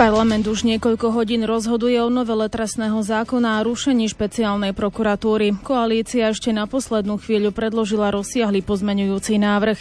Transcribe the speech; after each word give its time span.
Parlament 0.00 0.48
už 0.48 0.64
niekoľko 0.64 1.12
hodín 1.12 1.44
rozhoduje 1.44 2.00
o 2.00 2.08
novele 2.08 2.48
trestného 2.48 3.04
zákona 3.04 3.60
a 3.60 3.64
rušení 3.68 4.08
špeciálnej 4.08 4.72
prokuratúry. 4.72 5.60
Koalícia 5.60 6.32
ešte 6.32 6.56
na 6.56 6.64
poslednú 6.64 7.20
chvíľu 7.20 7.52
predložila 7.52 8.08
rozsiahly 8.08 8.64
pozmenujúci 8.64 9.36
návrh. 9.36 9.76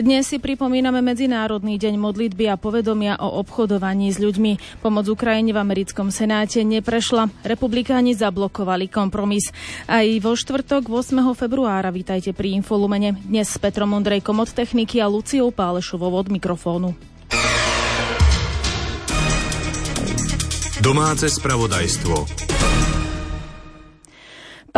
Dnes 0.00 0.24
si 0.24 0.40
pripomíname 0.40 1.04
Medzinárodný 1.04 1.76
deň 1.76 2.00
modlitby 2.00 2.48
a 2.48 2.56
povedomia 2.56 3.20
o 3.20 3.44
obchodovaní 3.44 4.08
s 4.08 4.16
ľuďmi. 4.16 4.80
Pomoc 4.80 5.04
Ukrajine 5.04 5.52
v 5.52 5.60
americkom 5.60 6.08
senáte 6.08 6.64
neprešla. 6.64 7.28
Republikáni 7.44 8.16
zablokovali 8.16 8.88
kompromis. 8.88 9.52
Aj 9.84 10.08
vo 10.24 10.32
štvrtok 10.32 10.88
8. 10.88 11.20
februára 11.36 11.92
vítajte 11.92 12.32
pri 12.32 12.56
Infolumene. 12.56 13.20
Dnes 13.20 13.52
s 13.52 13.60
Petrom 13.60 13.92
Ondrejkom 13.92 14.40
od 14.40 14.48
techniky 14.48 14.96
a 15.04 15.12
Luciou 15.12 15.52
Pálešovou 15.52 16.16
od 16.16 16.32
mikrofónu. 16.32 17.07
Domáce 20.78 21.26
spravodajstvo. 21.30 22.57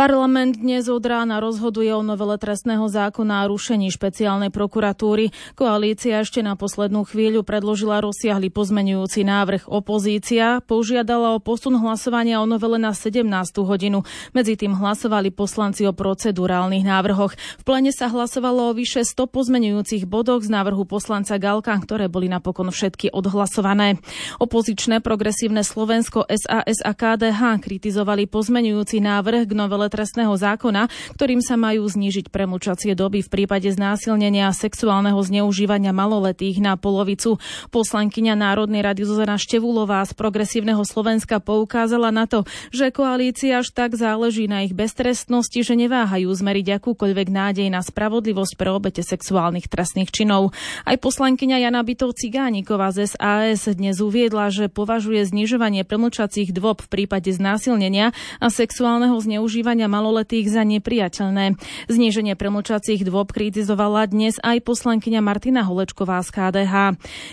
Parlament 0.01 0.57
dnes 0.57 0.89
od 0.89 1.05
rána 1.05 1.37
rozhoduje 1.37 1.93
o 1.93 2.01
novele 2.01 2.33
trestného 2.41 2.89
zákona 2.89 3.45
a 3.45 3.49
rušení 3.53 3.93
špeciálnej 3.93 4.49
prokuratúry. 4.49 5.29
Koalícia 5.53 6.25
ešte 6.25 6.41
na 6.41 6.57
poslednú 6.57 7.05
chvíľu 7.05 7.45
predložila 7.45 8.01
rozsiahly 8.01 8.49
pozmenujúci 8.49 9.21
návrh. 9.21 9.69
Opozícia 9.69 10.57
požiadala 10.65 11.37
o 11.37 11.43
posun 11.43 11.77
hlasovania 11.77 12.41
o 12.41 12.49
novele 12.49 12.81
na 12.81 12.97
17. 12.97 13.29
hodinu. 13.61 14.01
Medzi 14.33 14.57
tým 14.57 14.73
hlasovali 14.73 15.29
poslanci 15.29 15.85
o 15.85 15.93
procedurálnych 15.93 16.81
návrhoch. 16.81 17.37
V 17.37 17.63
plene 17.69 17.93
sa 17.93 18.09
hlasovalo 18.09 18.73
o 18.73 18.75
vyše 18.75 19.05
100 19.05 19.29
pozmenujúcich 19.29 20.09
bodoch 20.09 20.41
z 20.41 20.49
návrhu 20.49 20.81
poslanca 20.81 21.37
Galka, 21.37 21.77
ktoré 21.77 22.09
boli 22.09 22.25
napokon 22.25 22.73
všetky 22.73 23.13
odhlasované. 23.13 24.01
Opozičné 24.41 25.05
progresívne 25.05 25.61
Slovensko 25.61 26.25
SAS 26.25 26.81
a 26.81 26.89
KDH 26.97 27.61
kritizovali 27.61 28.25
pozmenujúci 28.25 28.97
návrh 28.97 29.45
k 29.45 29.53
novele 29.53 29.90
trestného 29.91 30.31
zákona, 30.31 30.87
ktorým 31.19 31.43
sa 31.43 31.59
majú 31.59 31.83
znížiť 31.83 32.31
premlčacie 32.31 32.95
doby 32.95 33.19
v 33.19 33.27
prípade 33.27 33.67
znásilnenia 33.67 34.47
a 34.47 34.55
sexuálneho 34.55 35.19
zneužívania 35.19 35.91
maloletých 35.91 36.63
na 36.63 36.79
polovicu. 36.79 37.43
Poslankyňa 37.75 38.39
Národnej 38.39 38.79
rady 38.79 39.03
Zuzana 39.03 39.35
Števulová 39.35 39.99
z 40.07 40.15
Progresívneho 40.15 40.87
Slovenska 40.87 41.43
poukázala 41.43 42.15
na 42.15 42.23
to, 42.23 42.47
že 42.71 42.95
koalícia 42.95 43.59
až 43.59 43.75
tak 43.75 43.99
záleží 43.99 44.47
na 44.47 44.63
ich 44.63 44.71
beztrestnosti, 44.71 45.59
že 45.59 45.75
neváhajú 45.75 46.31
zmeriť 46.31 46.79
akúkoľvek 46.79 47.27
nádej 47.27 47.67
na 47.67 47.83
spravodlivosť 47.83 48.53
pre 48.55 48.69
obete 48.71 49.01
sexuálnych 49.01 49.67
trestných 49.67 50.13
činov. 50.13 50.53
Aj 50.85 50.95
poslankyňa 50.95 51.67
Jana 51.67 51.81
Bytov 51.81 52.13
Cigániková 52.13 52.93
z 52.93 53.09
SAS 53.09 53.65
dnes 53.73 53.97
uviedla, 53.97 54.53
že 54.53 54.69
považuje 54.69 55.25
znižovanie 55.25 55.81
premlčacích 55.81 56.53
dôb 56.53 56.85
v 56.85 56.89
prípade 57.01 57.33
znásilnenia 57.33 58.13
a 58.37 58.47
sexuálneho 58.53 59.17
zneužívania 59.17 59.80
zadržania 59.81 59.97
maloletých 59.97 60.47
za 60.53 60.61
nepriateľné. 60.61 61.57
Zníženie 61.89 62.37
premlčacích 62.37 63.01
dôb 63.01 63.33
kritizovala 63.33 64.05
dnes 64.05 64.37
aj 64.37 64.61
poslankyňa 64.61 65.25
Martina 65.25 65.65
Holečková 65.65 66.21
z 66.21 66.29
KDH. 66.29 66.73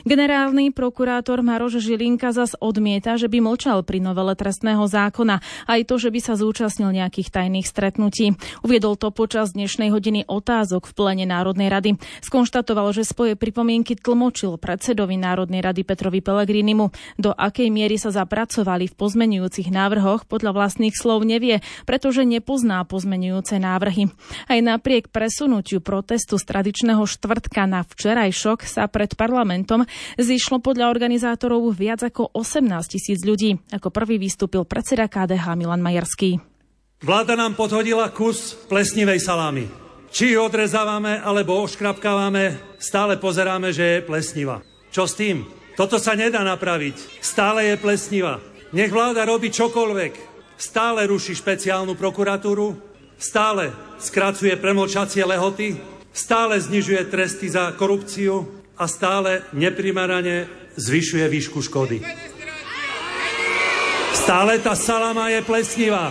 Generálny 0.09 0.73
prokurátor 0.73 1.45
Maroš 1.45 1.85
Žilinka 1.85 2.33
zas 2.33 2.57
odmieta, 2.57 3.21
že 3.21 3.29
by 3.29 3.45
mlčal 3.45 3.85
pri 3.85 4.01
novele 4.01 4.33
trestného 4.33 4.81
zákona, 4.89 5.45
aj 5.69 5.81
to, 5.85 6.01
že 6.01 6.09
by 6.09 6.21
sa 6.25 6.35
zúčastnil 6.41 6.89
nejakých 6.89 7.29
tajných 7.29 7.69
stretnutí. 7.69 8.33
Uviedol 8.65 8.97
to 8.97 9.13
počas 9.13 9.53
dnešnej 9.53 9.93
hodiny 9.93 10.25
otázok 10.25 10.89
v 10.89 10.93
plene 10.97 11.27
Národnej 11.29 11.69
rady. 11.69 11.91
Skonštatoval, 12.25 12.97
že 12.97 13.05
svoje 13.05 13.37
pripomienky 13.37 13.93
tlmočil 13.93 14.57
predsedovi 14.57 15.21
Národnej 15.21 15.61
rady 15.61 15.85
Petrovi 15.85 16.25
Pelegrinimu. 16.25 16.89
Do 17.21 17.37
akej 17.37 17.69
miery 17.69 18.01
sa 18.01 18.09
zapracovali 18.09 18.89
v 18.89 18.97
pozmenujúcich 18.97 19.69
návrhoch 19.69 20.25
podľa 20.25 20.57
vlastných 20.57 20.97
slov 20.97 21.29
nevie, 21.29 21.61
pretože 21.85 22.28
nepozná 22.29 22.85
pozmenujúce 22.85 23.57
návrhy. 23.57 24.13
Aj 24.47 24.61
napriek 24.61 25.09
presunutiu 25.09 25.81
protestu 25.81 26.37
z 26.37 26.45
tradičného 26.45 27.01
štvrtka 27.01 27.65
na 27.65 27.83
včerajšok 27.89 28.69
sa 28.69 28.85
pred 28.93 29.17
parlamentom 29.17 29.89
zišlo 30.21 30.61
podľa 30.61 30.93
organizátorov 30.93 31.73
viac 31.73 32.05
ako 32.05 32.37
18 32.37 32.69
tisíc 32.93 33.25
ľudí. 33.25 33.57
Ako 33.73 33.89
prvý 33.89 34.21
vystúpil 34.21 34.69
predseda 34.69 35.09
KDH 35.09 35.57
Milan 35.57 35.81
Majerský. 35.81 36.39
Vláda 37.01 37.39
nám 37.39 37.57
podhodila 37.57 38.13
kus 38.13 38.59
plesnivej 38.69 39.23
salámy. 39.25 39.71
Či 40.13 40.37
ju 40.37 40.41
odrezávame 40.45 41.21
alebo 41.21 41.63
oškrapkávame, 41.65 42.77
stále 42.81 43.21
pozeráme, 43.21 43.73
že 43.73 44.01
je 44.01 44.07
plesniva. 44.09 44.65
Čo 44.89 45.05
s 45.09 45.17
tým? 45.17 45.45
Toto 45.79 46.01
sa 46.01 46.19
nedá 46.19 46.43
napraviť. 46.43 47.23
Stále 47.23 47.71
je 47.71 47.77
plesniva. 47.79 48.43
Nech 48.75 48.91
vláda 48.91 49.23
robí 49.25 49.49
čokoľvek 49.49 50.28
stále 50.59 51.07
ruší 51.07 51.39
špeciálnu 51.39 51.95
prokuratúru, 51.95 52.75
stále 53.15 53.71
skracuje 54.03 54.59
premlčacie 54.59 55.23
lehoty, 55.23 55.79
stále 56.11 56.59
znižuje 56.59 57.07
tresty 57.07 57.47
za 57.47 57.71
korupciu 57.79 58.43
a 58.75 58.91
stále 58.91 59.47
neprimerane 59.55 60.51
zvyšuje 60.75 61.25
výšku 61.31 61.63
škody. 61.63 62.03
Stále 64.13 64.59
tá 64.59 64.75
salama 64.75 65.31
je 65.31 65.41
plesnivá. 65.47 66.11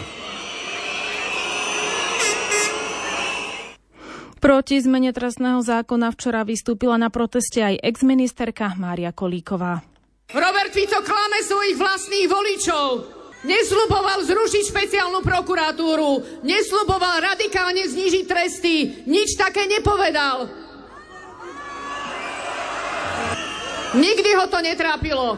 Proti 4.38 4.80
zmene 4.80 5.12
trestného 5.12 5.60
zákona 5.60 6.14
včera 6.14 6.46
vystúpila 6.48 6.96
na 6.96 7.12
proteste 7.12 7.60
aj 7.60 7.84
exministerka 7.84 8.80
Mária 8.80 9.12
Kolíková. 9.12 9.84
Robert 10.32 10.72
Fico 10.72 11.02
klame 11.04 11.42
svojich 11.44 11.76
vlastných 11.76 12.28
voličov. 12.30 13.17
Nesluboval 13.46 14.26
zrušiť 14.26 14.64
špeciálnu 14.74 15.22
prokuratúru, 15.22 16.42
nesluboval 16.42 17.22
radikálne 17.22 17.86
znížiť 17.86 18.26
tresty, 18.26 19.06
nič 19.06 19.38
také 19.38 19.70
nepovedal. 19.70 20.50
Nikdy 23.94 24.30
ho 24.36 24.46
to 24.50 24.60
netrápilo. 24.62 25.38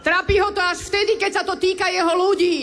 Trápi 0.00 0.40
ho 0.40 0.54
to 0.54 0.62
až 0.62 0.88
vtedy, 0.88 1.20
keď 1.20 1.32
sa 1.32 1.42
to 1.44 1.58
týka 1.60 1.90
jeho 1.90 2.14
ľudí. 2.16 2.58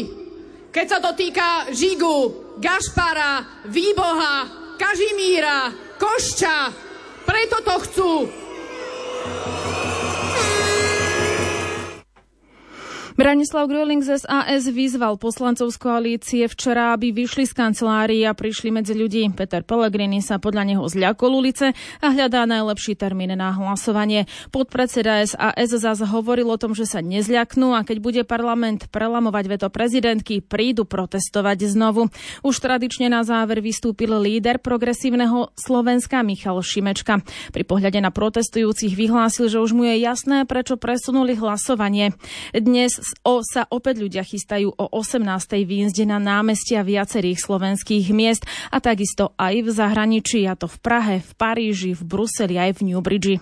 Keď 0.74 0.86
sa 0.90 1.00
to 1.04 1.14
týka 1.14 1.70
Žigu, 1.70 2.18
Gašpara, 2.58 3.66
Výboha, 3.70 4.36
Kažimíra, 4.80 5.74
Košča. 6.00 6.74
Preto 7.28 7.62
to 7.62 7.76
chcú. 7.86 8.14
Branislav 13.28 13.68
Gröling 13.68 14.00
z 14.00 14.24
SAS 14.24 14.72
vyzval 14.72 15.20
poslancov 15.20 15.76
z 15.76 15.78
koalície 15.84 16.44
včera, 16.48 16.96
aby 16.96 17.12
vyšli 17.12 17.44
z 17.44 17.60
kancelárii 17.60 18.24
a 18.24 18.32
prišli 18.32 18.72
medzi 18.72 18.96
ľudí. 18.96 19.28
Peter 19.36 19.68
Pellegrini 19.68 20.24
sa 20.24 20.40
podľa 20.40 20.64
neho 20.64 20.88
zľakol 20.88 21.44
ulice 21.44 21.76
a 21.76 22.08
hľadá 22.08 22.48
najlepší 22.48 22.96
termín 22.96 23.36
na 23.36 23.52
hlasovanie. 23.52 24.32
Podpredseda 24.48 25.28
SAS 25.28 25.76
zase 25.76 26.08
hovoril 26.08 26.48
o 26.48 26.56
tom, 26.56 26.72
že 26.72 26.88
sa 26.88 27.04
nezľaknú 27.04 27.76
a 27.76 27.84
keď 27.84 27.98
bude 28.00 28.22
parlament 28.24 28.88
prelamovať 28.96 29.46
veto 29.52 29.68
prezidentky, 29.68 30.40
prídu 30.40 30.88
protestovať 30.88 31.68
znovu. 31.68 32.08
Už 32.48 32.56
tradične 32.64 33.12
na 33.12 33.28
záver 33.28 33.60
vystúpil 33.60 34.16
líder 34.24 34.64
progresívneho 34.64 35.52
Slovenska 35.60 36.24
Michal 36.24 36.64
Šimečka. 36.64 37.20
Pri 37.52 37.68
pohľade 37.68 38.00
na 38.00 38.08
protestujúcich 38.08 38.96
vyhlásil, 38.96 39.52
že 39.52 39.60
už 39.60 39.76
mu 39.76 39.84
je 39.84 40.00
jasné, 40.00 40.48
prečo 40.48 40.80
presunuli 40.80 41.36
hlasovanie. 41.36 42.16
Dnes 42.56 43.17
o, 43.24 43.42
sa 43.46 43.66
opäť 43.70 44.04
ľudia 44.04 44.24
chystajú 44.26 44.74
o 44.74 44.86
18. 44.92 45.24
výjazde 45.64 46.06
na 46.06 46.18
námestia 46.20 46.84
viacerých 46.86 47.40
slovenských 47.42 48.12
miest 48.12 48.44
a 48.70 48.78
takisto 48.78 49.34
aj 49.38 49.66
v 49.66 49.70
zahraničí, 49.70 50.44
a 50.46 50.54
to 50.54 50.66
v 50.70 50.78
Prahe, 50.82 51.16
v 51.24 51.32
Paríži, 51.38 51.92
v 51.96 52.04
Bruseli 52.04 52.60
aj 52.60 52.78
v 52.78 52.94
Newbridge. 52.94 53.36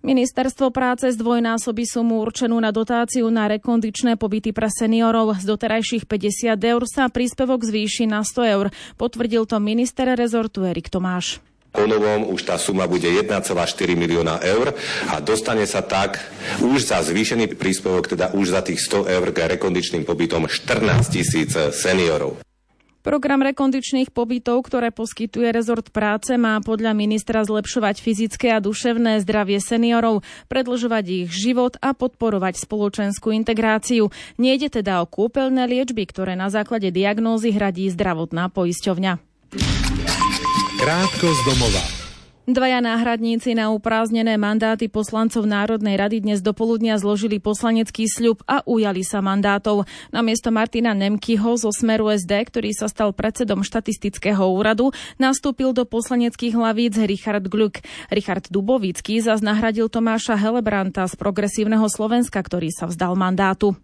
Ministerstvo 0.00 0.72
práce 0.72 1.12
zdvojnásobí 1.12 1.84
sumu 1.84 2.24
určenú 2.24 2.56
na 2.56 2.72
dotáciu 2.72 3.28
na 3.28 3.44
rekondičné 3.52 4.16
pobyty 4.16 4.48
pre 4.48 4.72
seniorov. 4.72 5.36
Z 5.36 5.44
doterajších 5.44 6.08
50 6.08 6.56
eur 6.56 6.82
sa 6.88 7.12
príspevok 7.12 7.60
zvýši 7.60 8.08
na 8.08 8.24
100 8.24 8.54
eur. 8.56 8.66
Potvrdil 8.96 9.44
to 9.44 9.60
minister 9.60 10.08
rezortu 10.16 10.64
Erik 10.64 10.88
Tomáš. 10.88 11.44
Ponovom 11.70 12.34
už 12.34 12.42
tá 12.42 12.58
suma 12.58 12.90
bude 12.90 13.06
1,4 13.06 13.46
milióna 13.94 14.42
eur 14.42 14.74
a 15.10 15.22
dostane 15.22 15.62
sa 15.70 15.86
tak 15.86 16.18
už 16.58 16.82
za 16.82 16.98
zvýšený 16.98 17.54
príspevok, 17.54 18.10
teda 18.10 18.34
už 18.34 18.52
za 18.52 18.60
tých 18.66 18.82
100 18.82 19.06
eur 19.06 19.26
k 19.30 19.38
rekondičným 19.54 20.02
pobytom 20.02 20.50
14 20.50 21.06
tisíc 21.06 21.54
seniorov. 21.54 22.42
Program 23.00 23.40
rekondičných 23.40 24.12
pobytov, 24.12 24.60
ktoré 24.68 24.92
poskytuje 24.92 25.48
rezort 25.56 25.88
práce, 25.88 26.36
má 26.36 26.60
podľa 26.60 26.92
ministra 26.92 27.40
zlepšovať 27.40 27.96
fyzické 27.96 28.52
a 28.52 28.60
duševné 28.60 29.24
zdravie 29.24 29.56
seniorov, 29.56 30.20
predlžovať 30.52 31.04
ich 31.24 31.28
život 31.32 31.80
a 31.80 31.96
podporovať 31.96 32.60
spoločenskú 32.60 33.32
integráciu. 33.32 34.12
Nejde 34.36 34.68
teda 34.68 35.00
o 35.00 35.08
kúpeľné 35.08 35.64
liečby, 35.64 36.04
ktoré 36.04 36.36
na 36.36 36.52
základe 36.52 36.92
diagnózy 36.92 37.56
hradí 37.56 37.88
zdravotná 37.88 38.52
poisťovňa. 38.52 39.12
Krátko 40.90 41.30
z 41.30 41.40
domova. 41.46 41.82
Dvaja 42.50 42.82
náhradníci 42.82 43.54
na 43.54 43.70
upráznené 43.70 44.34
mandáty 44.34 44.90
poslancov 44.90 45.46
Národnej 45.46 45.94
rady 45.94 46.18
dnes 46.18 46.42
dopoludnia 46.42 46.98
zložili 46.98 47.38
poslanecký 47.38 48.10
sľub 48.10 48.42
a 48.42 48.66
ujali 48.66 49.06
sa 49.06 49.22
mandátov. 49.22 49.86
Namiesto 50.10 50.50
Martina 50.50 50.90
Nemkyho 50.90 51.54
zo 51.54 51.70
Smeru 51.70 52.10
SD, 52.10 52.42
ktorý 52.42 52.74
sa 52.74 52.90
stal 52.90 53.14
predsedom 53.14 53.62
štatistického 53.62 54.42
úradu, 54.50 54.90
nastúpil 55.14 55.70
do 55.70 55.86
poslaneckých 55.86 56.58
hlavíc 56.58 56.98
Richard 57.06 57.46
Gluck. 57.46 57.86
Richard 58.10 58.50
Dubovický 58.50 59.22
zas 59.22 59.46
nahradil 59.46 59.86
Tomáša 59.86 60.34
Helebranta 60.34 61.06
z 61.06 61.14
Progresívneho 61.14 61.86
Slovenska, 61.86 62.42
ktorý 62.42 62.74
sa 62.74 62.90
vzdal 62.90 63.14
mandátu. 63.14 63.78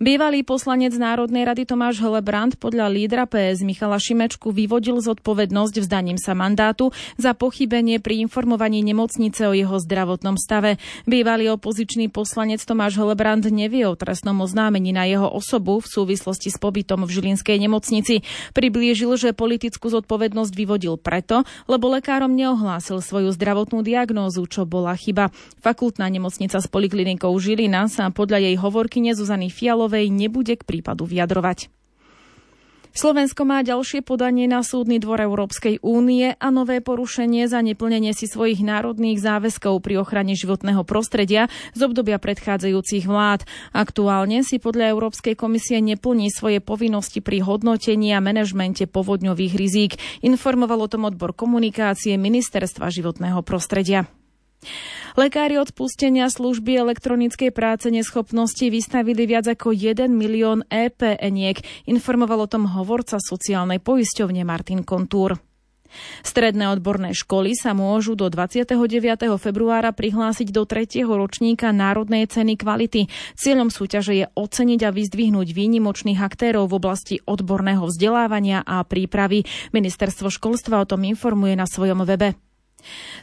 Bývalý 0.00 0.40
poslanec 0.40 0.96
Národnej 0.96 1.44
rady 1.44 1.68
Tomáš 1.68 2.00
Helebrant 2.00 2.56
podľa 2.56 2.88
lídra 2.88 3.28
PS 3.28 3.60
Michala 3.60 4.00
Šimečku 4.00 4.48
vyvodil 4.48 4.96
zodpovednosť 5.04 5.84
vzdaním 5.84 6.16
sa 6.16 6.32
mandátu 6.32 6.88
za 7.20 7.36
pochybenie 7.36 8.00
pri 8.00 8.24
informovaní 8.24 8.80
nemocnice 8.80 9.44
o 9.44 9.52
jeho 9.52 9.76
zdravotnom 9.76 10.40
stave. 10.40 10.80
Bývalý 11.04 11.52
opozičný 11.52 12.08
poslanec 12.08 12.64
Tomáš 12.64 12.96
Helebrant 12.96 13.44
nevie 13.52 13.84
o 13.84 13.92
trestnom 13.92 14.40
oznámení 14.40 14.96
na 14.96 15.04
jeho 15.04 15.28
osobu 15.28 15.84
v 15.84 15.90
súvislosti 15.92 16.48
s 16.48 16.56
pobytom 16.56 17.04
v 17.04 17.12
Žilinskej 17.12 17.60
nemocnici. 17.60 18.24
Priblížil, 18.56 19.20
že 19.20 19.36
politickú 19.36 19.92
zodpovednosť 19.92 20.52
vyvodil 20.56 20.96
preto, 20.96 21.44
lebo 21.68 21.92
lekárom 21.92 22.32
neohlásil 22.32 23.04
svoju 23.04 23.36
zdravotnú 23.36 23.84
diagnózu, 23.84 24.48
čo 24.48 24.64
bola 24.64 24.96
chyba. 24.96 25.28
Fakultná 25.60 26.08
nemocnica 26.08 26.56
s 26.56 26.66
poliklinikou 26.70 27.36
Žilina 27.36 27.84
sa 27.92 28.08
podľa 28.08 28.48
jej 28.48 28.56
hovorky 28.56 29.02
Zuzany 29.10 29.49
Fialovej 29.50 30.08
nebude 30.08 30.56
k 30.56 30.62
prípadu 30.64 31.04
vyjadrovať. 31.04 31.68
Slovensko 32.90 33.46
má 33.46 33.62
ďalšie 33.62 34.02
podanie 34.02 34.50
na 34.50 34.66
súdny 34.66 34.98
dvor 34.98 35.22
Európskej 35.22 35.78
únie 35.78 36.34
a 36.34 36.46
nové 36.50 36.82
porušenie 36.82 37.46
za 37.46 37.62
neplnenie 37.62 38.10
si 38.10 38.26
svojich 38.26 38.66
národných 38.66 39.22
záväzkov 39.22 39.78
pri 39.78 40.02
ochrane 40.02 40.34
životného 40.34 40.82
prostredia 40.82 41.46
z 41.70 41.86
obdobia 41.86 42.18
predchádzajúcich 42.18 43.06
vlád. 43.06 43.46
Aktuálne 43.70 44.42
si 44.42 44.58
podľa 44.58 44.90
Európskej 44.90 45.38
komisie 45.38 45.78
neplní 45.78 46.34
svoje 46.34 46.58
povinnosti 46.58 47.22
pri 47.22 47.46
hodnotení 47.46 48.10
a 48.10 48.18
manažmente 48.18 48.90
povodňových 48.90 49.54
rizík. 49.54 49.92
Informoval 50.26 50.82
o 50.82 50.90
tom 50.90 51.06
odbor 51.06 51.30
komunikácie 51.30 52.18
Ministerstva 52.18 52.90
životného 52.90 53.38
prostredia. 53.46 54.10
Lekári 55.18 55.58
od 55.58 55.72
spustenia 55.72 56.30
služby 56.30 56.76
elektronickej 56.78 57.50
práce 57.50 57.90
neschopnosti 57.90 58.62
vystavili 58.62 59.26
viac 59.26 59.48
ako 59.48 59.74
1 59.74 60.06
milión 60.12 60.62
EPN-iek, 60.70 61.88
informoval 61.90 62.46
o 62.46 62.50
tom 62.50 62.70
hovorca 62.70 63.18
sociálnej 63.18 63.82
poisťovne 63.82 64.46
Martin 64.46 64.86
Kontúr. 64.86 65.40
Stredné 66.22 66.70
odborné 66.70 67.10
školy 67.10 67.58
sa 67.58 67.74
môžu 67.74 68.14
do 68.14 68.30
29. 68.30 68.78
februára 69.42 69.90
prihlásiť 69.90 70.54
do 70.54 70.62
3. 70.62 71.02
ročníka 71.02 71.74
Národnej 71.74 72.30
ceny 72.30 72.54
kvality. 72.54 73.10
Cieľom 73.34 73.74
súťaže 73.74 74.14
je 74.14 74.26
oceniť 74.30 74.80
a 74.86 74.94
vyzdvihnúť 74.94 75.50
výnimočných 75.50 76.22
aktérov 76.22 76.70
v 76.70 76.78
oblasti 76.78 77.16
odborného 77.26 77.82
vzdelávania 77.90 78.62
a 78.62 78.86
prípravy. 78.86 79.42
Ministerstvo 79.74 80.30
školstva 80.30 80.86
o 80.86 80.88
tom 80.88 81.02
informuje 81.02 81.58
na 81.58 81.66
svojom 81.66 82.06
webe. 82.06 82.49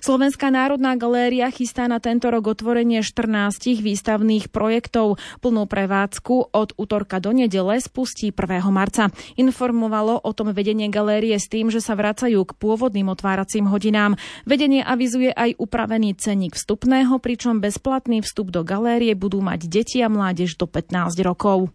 Slovenská 0.04 0.50
národná 0.54 0.94
galéria 0.95 1.50
chystá 1.51 1.89
na 1.89 1.98
tento 1.98 2.30
rok 2.30 2.54
otvorenie 2.54 3.01
14 3.01 3.81
výstavných 3.81 4.50
projektov. 4.54 5.19
Plnú 5.39 5.65
prevádzku 5.65 6.54
od 6.54 6.74
útorka 6.75 7.18
do 7.19 7.33
nedele 7.36 7.80
spustí 7.81 8.30
1. 8.31 8.63
marca. 8.69 9.09
Informovalo 9.39 10.19
o 10.21 10.31
tom 10.36 10.54
vedenie 10.54 10.89
galérie 10.89 11.36
s 11.38 11.50
tým, 11.50 11.69
že 11.74 11.83
sa 11.83 11.98
vracajú 11.98 12.44
k 12.44 12.56
pôvodným 12.57 13.09
otváracím 13.12 13.69
hodinám. 13.69 14.19
Vedenie 14.44 14.81
avizuje 14.86 15.33
aj 15.33 15.57
upravený 15.57 16.15
cenník 16.18 16.56
vstupného, 16.56 17.18
pričom 17.19 17.59
bezplatný 17.63 18.21
vstup 18.21 18.51
do 18.51 18.62
galérie 18.63 19.13
budú 19.13 19.39
mať 19.44 19.69
deti 19.69 20.00
a 20.04 20.09
mládež 20.12 20.57
do 20.57 20.65
15 20.69 21.18
rokov. 21.24 21.69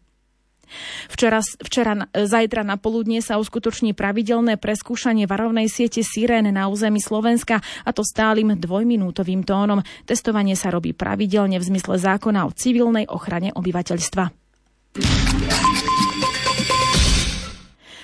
Včera, 1.10 1.40
včera, 1.62 1.92
zajtra 2.12 2.62
na 2.62 2.78
poludnie 2.78 3.20
sa 3.24 3.38
uskutoční 3.38 3.92
pravidelné 3.92 4.56
preskúšanie 4.56 5.26
varovnej 5.26 5.68
siete 5.68 6.00
Sirén 6.06 6.48
na 6.50 6.68
území 6.68 7.00
Slovenska 7.00 7.60
a 7.60 7.90
to 7.90 8.06
stálym 8.06 8.56
dvojminútovým 8.56 9.42
tónom. 9.42 9.84
Testovanie 10.04 10.54
sa 10.54 10.70
robí 10.70 10.92
pravidelne 10.94 11.58
v 11.58 11.68
zmysle 11.68 11.98
zákona 11.98 12.46
o 12.46 12.54
civilnej 12.54 13.06
ochrane 13.08 13.50
obyvateľstva. 13.54 14.24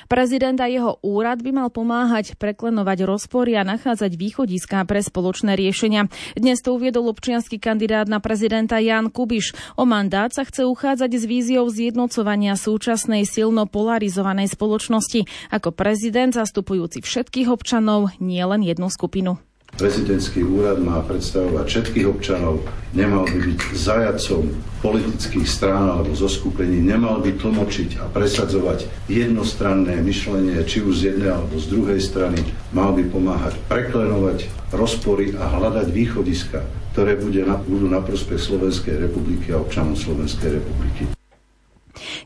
Prezident 0.08 0.56
a 0.56 0.72
jeho 0.72 0.96
úrad 1.04 1.44
by 1.44 1.52
mal 1.52 1.68
pomáhať 1.68 2.32
preklenovať 2.40 3.04
rozpory 3.04 3.60
a 3.60 3.62
nachádzať 3.68 4.16
východiská 4.16 4.80
pre 4.88 5.04
spoločné 5.04 5.52
riešenia. 5.52 6.08
Dnes 6.32 6.64
to 6.64 6.80
uviedol 6.80 7.12
občianský 7.12 7.60
kandidát 7.60 8.08
na 8.08 8.16
prezidenta 8.16 8.80
Jan 8.80 9.12
Kubiš. 9.12 9.52
O 9.76 9.84
mandát 9.84 10.32
sa 10.32 10.48
chce 10.48 10.64
uchádzať 10.64 11.12
s 11.12 11.24
víziou 11.28 11.68
zjednocovania 11.68 12.56
súčasnej 12.56 13.28
silno 13.28 13.68
polarizovanej 13.68 14.48
spoločnosti 14.48 15.28
ako 15.52 15.76
prezident 15.76 16.32
zastupujúci 16.32 17.04
všetkých 17.04 17.52
občanov, 17.52 18.08
nie 18.16 18.40
len 18.40 18.64
jednu 18.64 18.88
skupinu. 18.88 19.36
Prezidentský 19.78 20.42
úrad 20.42 20.82
má 20.82 20.98
predstavovať 21.06 21.62
všetkých 21.70 22.10
občanov, 22.10 22.66
nemal 22.98 23.30
by 23.30 23.38
byť 23.46 23.60
zajacom 23.78 24.50
politických 24.82 25.46
strán 25.46 25.86
alebo 25.86 26.18
zoskupení, 26.18 26.82
nemal 26.82 27.22
by 27.22 27.38
tlmočiť 27.38 28.02
a 28.02 28.10
presadzovať 28.10 28.90
jednostranné 29.06 30.02
myšlenie, 30.02 30.58
či 30.66 30.82
už 30.82 30.94
z 30.98 31.02
jednej 31.14 31.30
alebo 31.30 31.62
z 31.62 31.66
druhej 31.70 32.02
strany, 32.02 32.42
mal 32.74 32.90
by 32.90 33.06
pomáhať 33.06 33.54
preklenovať 33.70 34.50
rozpory 34.74 35.38
a 35.38 35.46
hľadať 35.46 35.86
východiska, 35.94 36.58
ktoré 36.98 37.14
budú 37.14 37.86
na 37.86 38.02
prospech 38.02 38.50
Slovenskej 38.50 38.98
republiky 38.98 39.54
a 39.54 39.62
občanov 39.62 39.94
Slovenskej 39.94 40.58
republiky. 40.58 41.17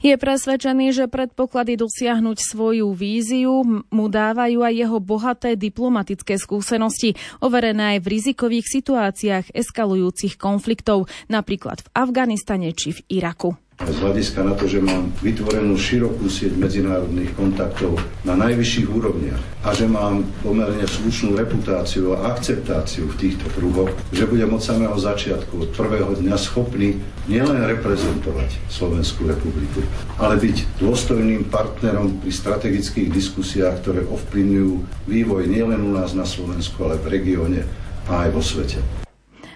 Je 0.02 0.18
presvedčený, 0.18 0.90
že 0.90 1.06
predpoklady 1.06 1.78
dosiahnuť 1.78 2.34
svoju 2.42 2.90
víziu 2.90 3.62
mu 3.86 4.06
dávajú 4.10 4.66
aj 4.66 4.74
jeho 4.74 4.98
bohaté 4.98 5.54
diplomatické 5.54 6.42
skúsenosti, 6.42 7.14
overené 7.38 7.94
aj 7.94 7.98
v 8.02 8.10
rizikových 8.18 8.66
situáciách 8.66 9.54
eskalujúcich 9.54 10.34
konfliktov, 10.42 11.06
napríklad 11.30 11.86
v 11.86 11.88
Afganistane 11.94 12.74
či 12.74 12.98
v 12.98 13.22
Iraku 13.22 13.54
z 13.88 13.96
hľadiska 13.98 14.40
na 14.46 14.54
to, 14.54 14.70
že 14.70 14.78
mám 14.78 15.10
vytvorenú 15.24 15.74
širokú 15.74 16.30
sieť 16.30 16.54
medzinárodných 16.54 17.34
kontaktov 17.34 17.98
na 18.22 18.38
najvyšších 18.38 18.88
úrovniach 18.88 19.42
a 19.66 19.74
že 19.74 19.90
mám 19.90 20.22
pomerne 20.42 20.86
slušnú 20.86 21.34
reputáciu 21.34 22.14
a 22.14 22.34
akceptáciu 22.34 23.10
v 23.10 23.18
týchto 23.18 23.46
kruhoch, 23.54 23.90
že 24.14 24.26
budem 24.26 24.50
od 24.54 24.62
samého 24.62 24.94
začiatku, 24.94 25.66
od 25.66 25.70
prvého 25.74 26.14
dňa 26.14 26.36
schopný 26.38 26.98
nielen 27.26 27.62
reprezentovať 27.66 28.58
Slovenskú 28.70 29.26
republiku, 29.30 29.82
ale 30.18 30.38
byť 30.38 30.82
dôstojným 30.82 31.50
partnerom 31.50 32.22
pri 32.22 32.30
strategických 32.34 33.10
diskusiách, 33.10 33.82
ktoré 33.82 34.02
ovplyvňujú 34.06 35.06
vývoj 35.06 35.42
nielen 35.46 35.82
u 35.82 35.94
nás 35.94 36.14
na 36.14 36.26
Slovensku, 36.26 36.82
ale 36.86 36.98
v 36.98 37.18
regióne 37.18 37.62
a 38.10 38.26
aj 38.26 38.30
vo 38.34 38.42
svete. 38.42 39.02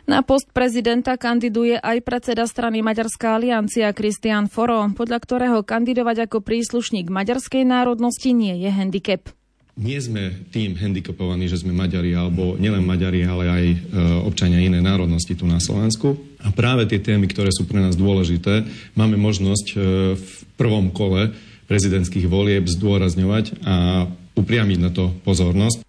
Na 0.06 0.22
post 0.22 0.54
prezidenta 0.54 1.18
kandiduje 1.18 1.82
aj 1.82 1.98
predseda 2.06 2.46
strany 2.46 2.78
Maďarská 2.78 3.42
aliancia 3.42 3.90
Kristian 3.90 4.46
Foro, 4.46 4.86
podľa 4.94 5.18
ktorého 5.18 5.58
kandidovať 5.66 6.30
ako 6.30 6.46
príslušník 6.46 7.10
maďarskej 7.10 7.66
národnosti 7.66 8.30
nie 8.30 8.54
je 8.54 8.70
handicap. 8.70 9.26
Nie 9.74 9.98
sme 9.98 10.46
tým 10.54 10.78
handicapovaní, 10.78 11.50
že 11.50 11.58
sme 11.58 11.74
Maďari, 11.74 12.14
alebo 12.14 12.54
nielen 12.54 12.86
Maďari, 12.86 13.26
ale 13.26 13.44
aj 13.50 13.64
e, 13.66 13.76
občania 14.22 14.62
inej 14.62 14.86
národnosti 14.86 15.34
tu 15.34 15.42
na 15.42 15.58
Slovensku. 15.58 16.14
A 16.40 16.54
práve 16.54 16.86
tie 16.86 17.02
témy, 17.02 17.26
ktoré 17.26 17.50
sú 17.50 17.66
pre 17.66 17.82
nás 17.82 17.98
dôležité, 17.98 18.62
máme 18.94 19.18
možnosť 19.18 19.66
e, 19.74 19.76
v 20.14 20.30
prvom 20.54 20.94
kole 20.94 21.34
prezidentských 21.66 22.30
volieb 22.30 22.70
zdôrazňovať 22.70 23.58
a 23.66 24.06
upriamiť 24.38 24.78
na 24.78 24.90
to 24.94 25.10
pozornosť. 25.26 25.85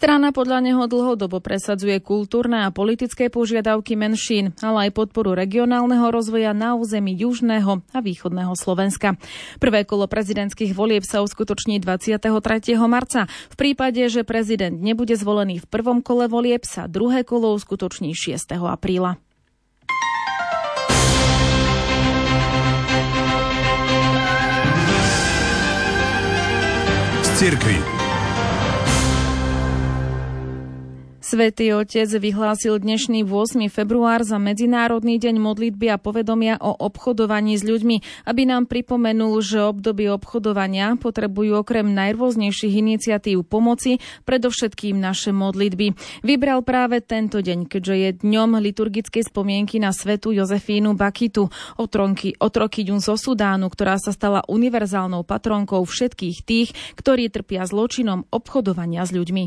Strana 0.00 0.32
podľa 0.32 0.64
neho 0.64 0.88
dlhodobo 0.88 1.44
presadzuje 1.44 2.00
kultúrne 2.00 2.64
a 2.64 2.72
politické 2.72 3.28
požiadavky 3.28 4.00
menšín, 4.00 4.56
ale 4.64 4.88
aj 4.88 4.96
podporu 4.96 5.36
regionálneho 5.36 6.08
rozvoja 6.08 6.56
na 6.56 6.72
území 6.72 7.12
južného 7.20 7.84
a 7.92 7.98
východného 8.00 8.56
Slovenska. 8.56 9.20
Prvé 9.60 9.84
kolo 9.84 10.08
prezidentských 10.08 10.72
volieb 10.72 11.04
sa 11.04 11.20
uskutoční 11.20 11.84
23. 11.84 12.32
marca. 12.88 13.28
V 13.52 13.56
prípade, 13.60 14.00
že 14.08 14.24
prezident 14.24 14.72
nebude 14.72 15.12
zvolený 15.20 15.60
v 15.60 15.68
prvom 15.68 16.00
kole 16.00 16.32
volieb, 16.32 16.64
sa 16.64 16.88
druhé 16.88 17.20
kolo 17.20 17.52
uskutoční 17.52 18.16
6. 18.16 18.56
apríla. 18.56 19.20
cirkvi. 27.40 27.99
Svetý 31.30 31.70
Otec 31.78 32.10
vyhlásil 32.10 32.82
dnešný 32.82 33.22
8. 33.22 33.70
február 33.70 34.26
za 34.26 34.42
Medzinárodný 34.42 35.14
deň 35.22 35.38
modlitby 35.38 35.86
a 35.94 36.02
povedomia 36.02 36.58
o 36.58 36.74
obchodovaní 36.74 37.54
s 37.54 37.62
ľuďmi, 37.62 38.26
aby 38.26 38.42
nám 38.50 38.66
pripomenul, 38.66 39.38
že 39.38 39.62
obdobie 39.62 40.10
obchodovania 40.10 40.98
potrebujú 40.98 41.62
okrem 41.62 41.86
najrôznejších 41.86 42.74
iniciatív 42.74 43.46
pomoci 43.46 44.02
predovšetkým 44.26 44.98
naše 44.98 45.30
modlitby. 45.30 45.94
Vybral 46.26 46.66
práve 46.66 46.98
tento 46.98 47.38
deň, 47.38 47.70
keďže 47.70 47.94
je 47.94 48.10
dňom 48.26 48.58
liturgickej 48.58 49.30
spomienky 49.30 49.78
na 49.78 49.94
svetu 49.94 50.34
Jozefínu 50.34 50.98
Bakitu, 50.98 51.46
otronky, 51.78 52.34
otrokyďu 52.42 52.98
zo 52.98 53.14
Sudánu, 53.14 53.70
ktorá 53.70 54.02
sa 54.02 54.10
stala 54.10 54.42
univerzálnou 54.50 55.22
patronkou 55.22 55.86
všetkých 55.86 56.36
tých, 56.42 56.74
ktorí 56.98 57.30
trpia 57.30 57.70
zločinom 57.70 58.26
obchodovania 58.34 59.06
s 59.06 59.14
ľuďmi. 59.14 59.44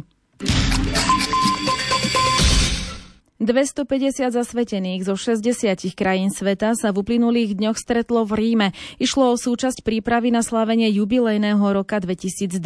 250 3.43 4.31
zasvetených 4.31 5.03
zo 5.03 5.19
60 5.19 5.91
krajín 5.93 6.31
sveta 6.31 6.79
sa 6.79 6.95
v 6.95 7.03
uplynulých 7.03 7.59
dňoch 7.59 7.75
stretlo 7.75 8.23
v 8.23 8.31
Ríme. 8.39 8.67
Išlo 9.03 9.35
o 9.35 9.35
súčasť 9.35 9.83
prípravy 9.83 10.31
na 10.31 10.39
slávenie 10.39 10.88
jubilejného 10.95 11.59
roka 11.59 12.00
2025. 12.00 12.63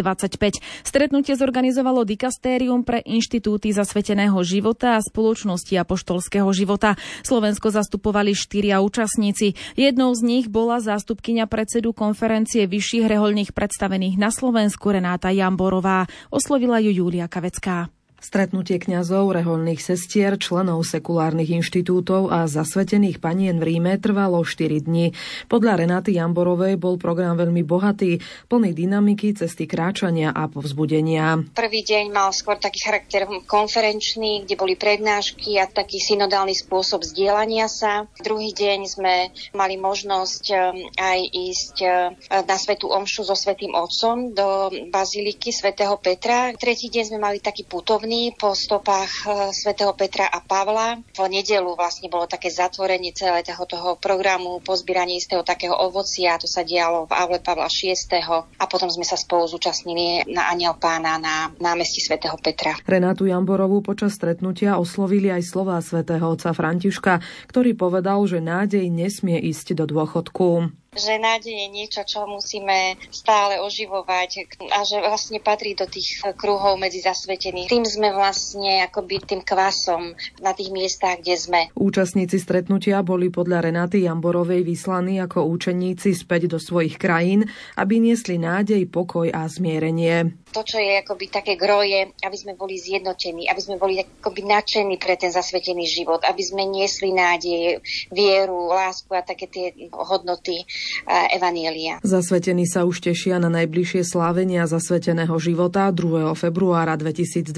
Stretnutie 0.85 1.33
zorganizovalo 1.33 2.05
Dikastérium 2.05 2.85
pre 2.85 3.01
inštitúty 3.01 3.73
zasveteného 3.73 4.37
života 4.45 4.95
a 4.95 5.03
spoločnosti 5.03 5.73
apoštolského 5.73 6.47
života. 6.53 6.93
Slovensko 7.25 7.73
zastupovali 7.73 8.37
štyria 8.37 8.77
účastníci. 8.79 9.57
Jednou 9.73 10.13
z 10.13 10.21
nich 10.21 10.45
bola 10.45 10.77
zástupkynia 10.77 11.49
predsedu 11.49 11.91
konferencie 11.91 12.69
vyšších 12.69 13.09
reholných 13.09 13.51
predstavených 13.51 14.21
na 14.21 14.29
Slovensku 14.29 14.93
Renáta 14.93 15.33
Jamborová. 15.33 16.05
Oslovila 16.29 16.77
ju 16.77 16.93
Júlia 16.93 17.25
Kavecká. 17.25 17.96
Stretnutie 18.17 18.81
kňazov, 18.81 19.29
reholných 19.29 19.77
sestier, 19.77 20.41
členov 20.41 20.81
sekulárnych 20.81 21.53
inštitútov 21.61 22.33
a 22.33 22.49
zasvetených 22.49 23.21
panien 23.21 23.61
v 23.61 23.77
Ríme 23.77 23.93
trvalo 24.01 24.41
4 24.41 24.89
dní. 24.89 25.13
Podľa 25.45 25.85
Renaty 25.85 26.17
Jamborovej 26.17 26.81
bol 26.81 26.97
program 26.97 27.37
veľmi 27.37 27.61
bohatý, 27.61 28.17
plný 28.49 28.73
dynamiky, 28.73 29.37
cesty 29.37 29.69
kráčania 29.69 30.33
a 30.33 30.49
povzbudenia. 30.49 31.45
Prvý 31.53 31.85
deň 31.85 32.09
mal 32.09 32.33
skôr 32.33 32.57
taký 32.57 32.81
charakter 32.81 33.29
konferenčný, 33.45 34.49
kde 34.49 34.57
boli 34.57 34.73
prednášky 34.73 35.61
a 35.61 35.69
taký 35.69 36.01
synodálny 36.01 36.57
spôsob 36.57 37.05
zdieľania 37.05 37.69
sa. 37.69 38.09
Druhý 38.17 38.49
deň 38.49 38.79
sme 38.89 39.29
mali 39.53 39.77
možnosť 39.77 40.43
um, 40.57 40.89
aj 40.97 41.19
ísť 41.21 41.75
uh, 41.85 42.17
na 42.49 42.57
Svetú 42.57 42.89
Omšu 42.89 43.29
so 43.29 43.37
Svetým 43.37 43.77
Otcom 43.77 44.33
do 44.33 44.73
Baziliky 44.89 45.53
svätého 45.53 45.93
Petra. 46.01 46.49
Tretí 46.57 46.89
deň 46.89 47.13
sme 47.13 47.19
mali 47.21 47.37
taký 47.37 47.61
putovný 47.61 48.06
duchovný 48.07 48.39
po 48.39 48.55
stopách 48.55 49.11
e, 49.27 49.51
svätého 49.51 49.91
Petra 49.91 50.31
a 50.31 50.39
Pavla. 50.39 50.95
V 51.11 51.27
nedelu 51.27 51.75
vlastne 51.75 52.07
bolo 52.07 52.23
také 52.23 52.47
zatvorenie 52.47 53.11
celého 53.11 53.43
toho, 53.67 53.99
programu, 53.99 54.63
pozbieranie 54.63 55.19
istého 55.19 55.43
takého 55.43 55.75
ovocia. 55.75 56.39
To 56.39 56.47
sa 56.47 56.63
dialo 56.63 57.03
v 57.03 57.11
Aule 57.11 57.43
Pavla 57.43 57.67
VI. 57.67 57.99
A 58.31 58.63
potom 58.71 58.87
sme 58.87 59.03
sa 59.03 59.19
spolu 59.19 59.51
zúčastnili 59.51 60.23
na 60.31 60.47
Aniel 60.47 60.79
Pána 60.79 61.19
na 61.19 61.51
námestí 61.59 61.99
svätého 61.99 62.39
Petra. 62.39 62.79
Renátu 62.87 63.27
Jamborovú 63.27 63.83
počas 63.83 64.15
stretnutia 64.15 64.79
oslovili 64.79 65.27
aj 65.27 65.43
slová 65.43 65.75
svätého 65.83 66.31
otca 66.31 66.55
Františka, 66.55 67.19
ktorý 67.51 67.75
povedal, 67.75 68.23
že 68.23 68.39
nádej 68.39 68.87
nesmie 68.87 69.35
ísť 69.51 69.75
do 69.75 69.83
dôchodku 69.83 70.71
že 70.97 71.21
nádej 71.21 71.53
je 71.53 71.67
niečo, 71.69 72.01
čo 72.03 72.25
musíme 72.25 72.97
stále 73.13 73.61
oživovať 73.61 74.49
a 74.73 74.83
že 74.83 74.97
vlastne 75.01 75.39
patrí 75.39 75.77
do 75.77 75.85
tých 75.85 76.21
kruhov 76.35 76.75
medzi 76.81 76.99
zasvetených. 77.01 77.69
Tým 77.69 77.85
sme 77.85 78.11
vlastne 78.13 78.83
akoby 78.85 79.23
tým 79.23 79.41
kvasom 79.45 80.17
na 80.41 80.51
tých 80.57 80.73
miestach, 80.73 81.21
kde 81.21 81.35
sme. 81.37 81.59
Účastníci 81.77 82.41
stretnutia 82.41 83.01
boli 83.05 83.29
podľa 83.29 83.69
Renaty 83.69 84.03
Jamborovej 84.03 84.65
vyslaní 84.65 85.21
ako 85.21 85.45
účeníci 85.47 86.17
späť 86.17 86.51
do 86.51 86.59
svojich 86.59 86.97
krajín, 86.97 87.47
aby 87.77 88.01
niesli 88.01 88.41
nádej, 88.41 88.89
pokoj 88.89 89.29
a 89.29 89.45
zmierenie 89.47 90.37
to, 90.57 90.63
čo 90.63 90.81
je 90.81 90.97
akoby 91.03 91.29
také 91.29 91.53
groje, 91.53 92.09
aby 92.23 92.37
sme 92.37 92.57
boli 92.57 92.79
zjednotení, 92.79 93.45
aby 93.45 93.61
sme 93.61 93.77
boli 93.77 94.01
akoby 94.01 94.41
nadšení 94.41 94.97
pre 94.97 95.13
ten 95.13 95.29
zasvetený 95.29 95.85
život, 95.85 96.25
aby 96.25 96.41
sme 96.41 96.65
niesli 96.65 97.13
nádej, 97.13 97.77
vieru, 98.09 98.71
lásku 98.73 99.11
a 99.13 99.21
také 99.21 99.45
tie 99.51 99.75
hodnoty 99.93 100.65
Evanielia. 101.07 101.99
Zasvetení 102.01 102.65
sa 102.67 102.83
už 102.83 103.03
tešia 103.03 103.37
na 103.37 103.49
najbližšie 103.51 104.03
slávenia 104.07 104.67
zasveteného 104.69 105.35
života 105.39 105.91
2. 105.91 106.33
februára 106.33 106.95
2025 106.95 107.53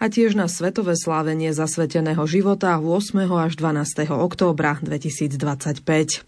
a 0.00 0.04
tiež 0.10 0.36
na 0.36 0.46
svetové 0.50 0.94
slávenie 0.98 1.54
zasveteného 1.54 2.24
života 2.26 2.76
8. 2.78 3.24
až 3.30 3.52
12. 3.56 4.10
októbra 4.10 4.78
2025. 4.82 6.24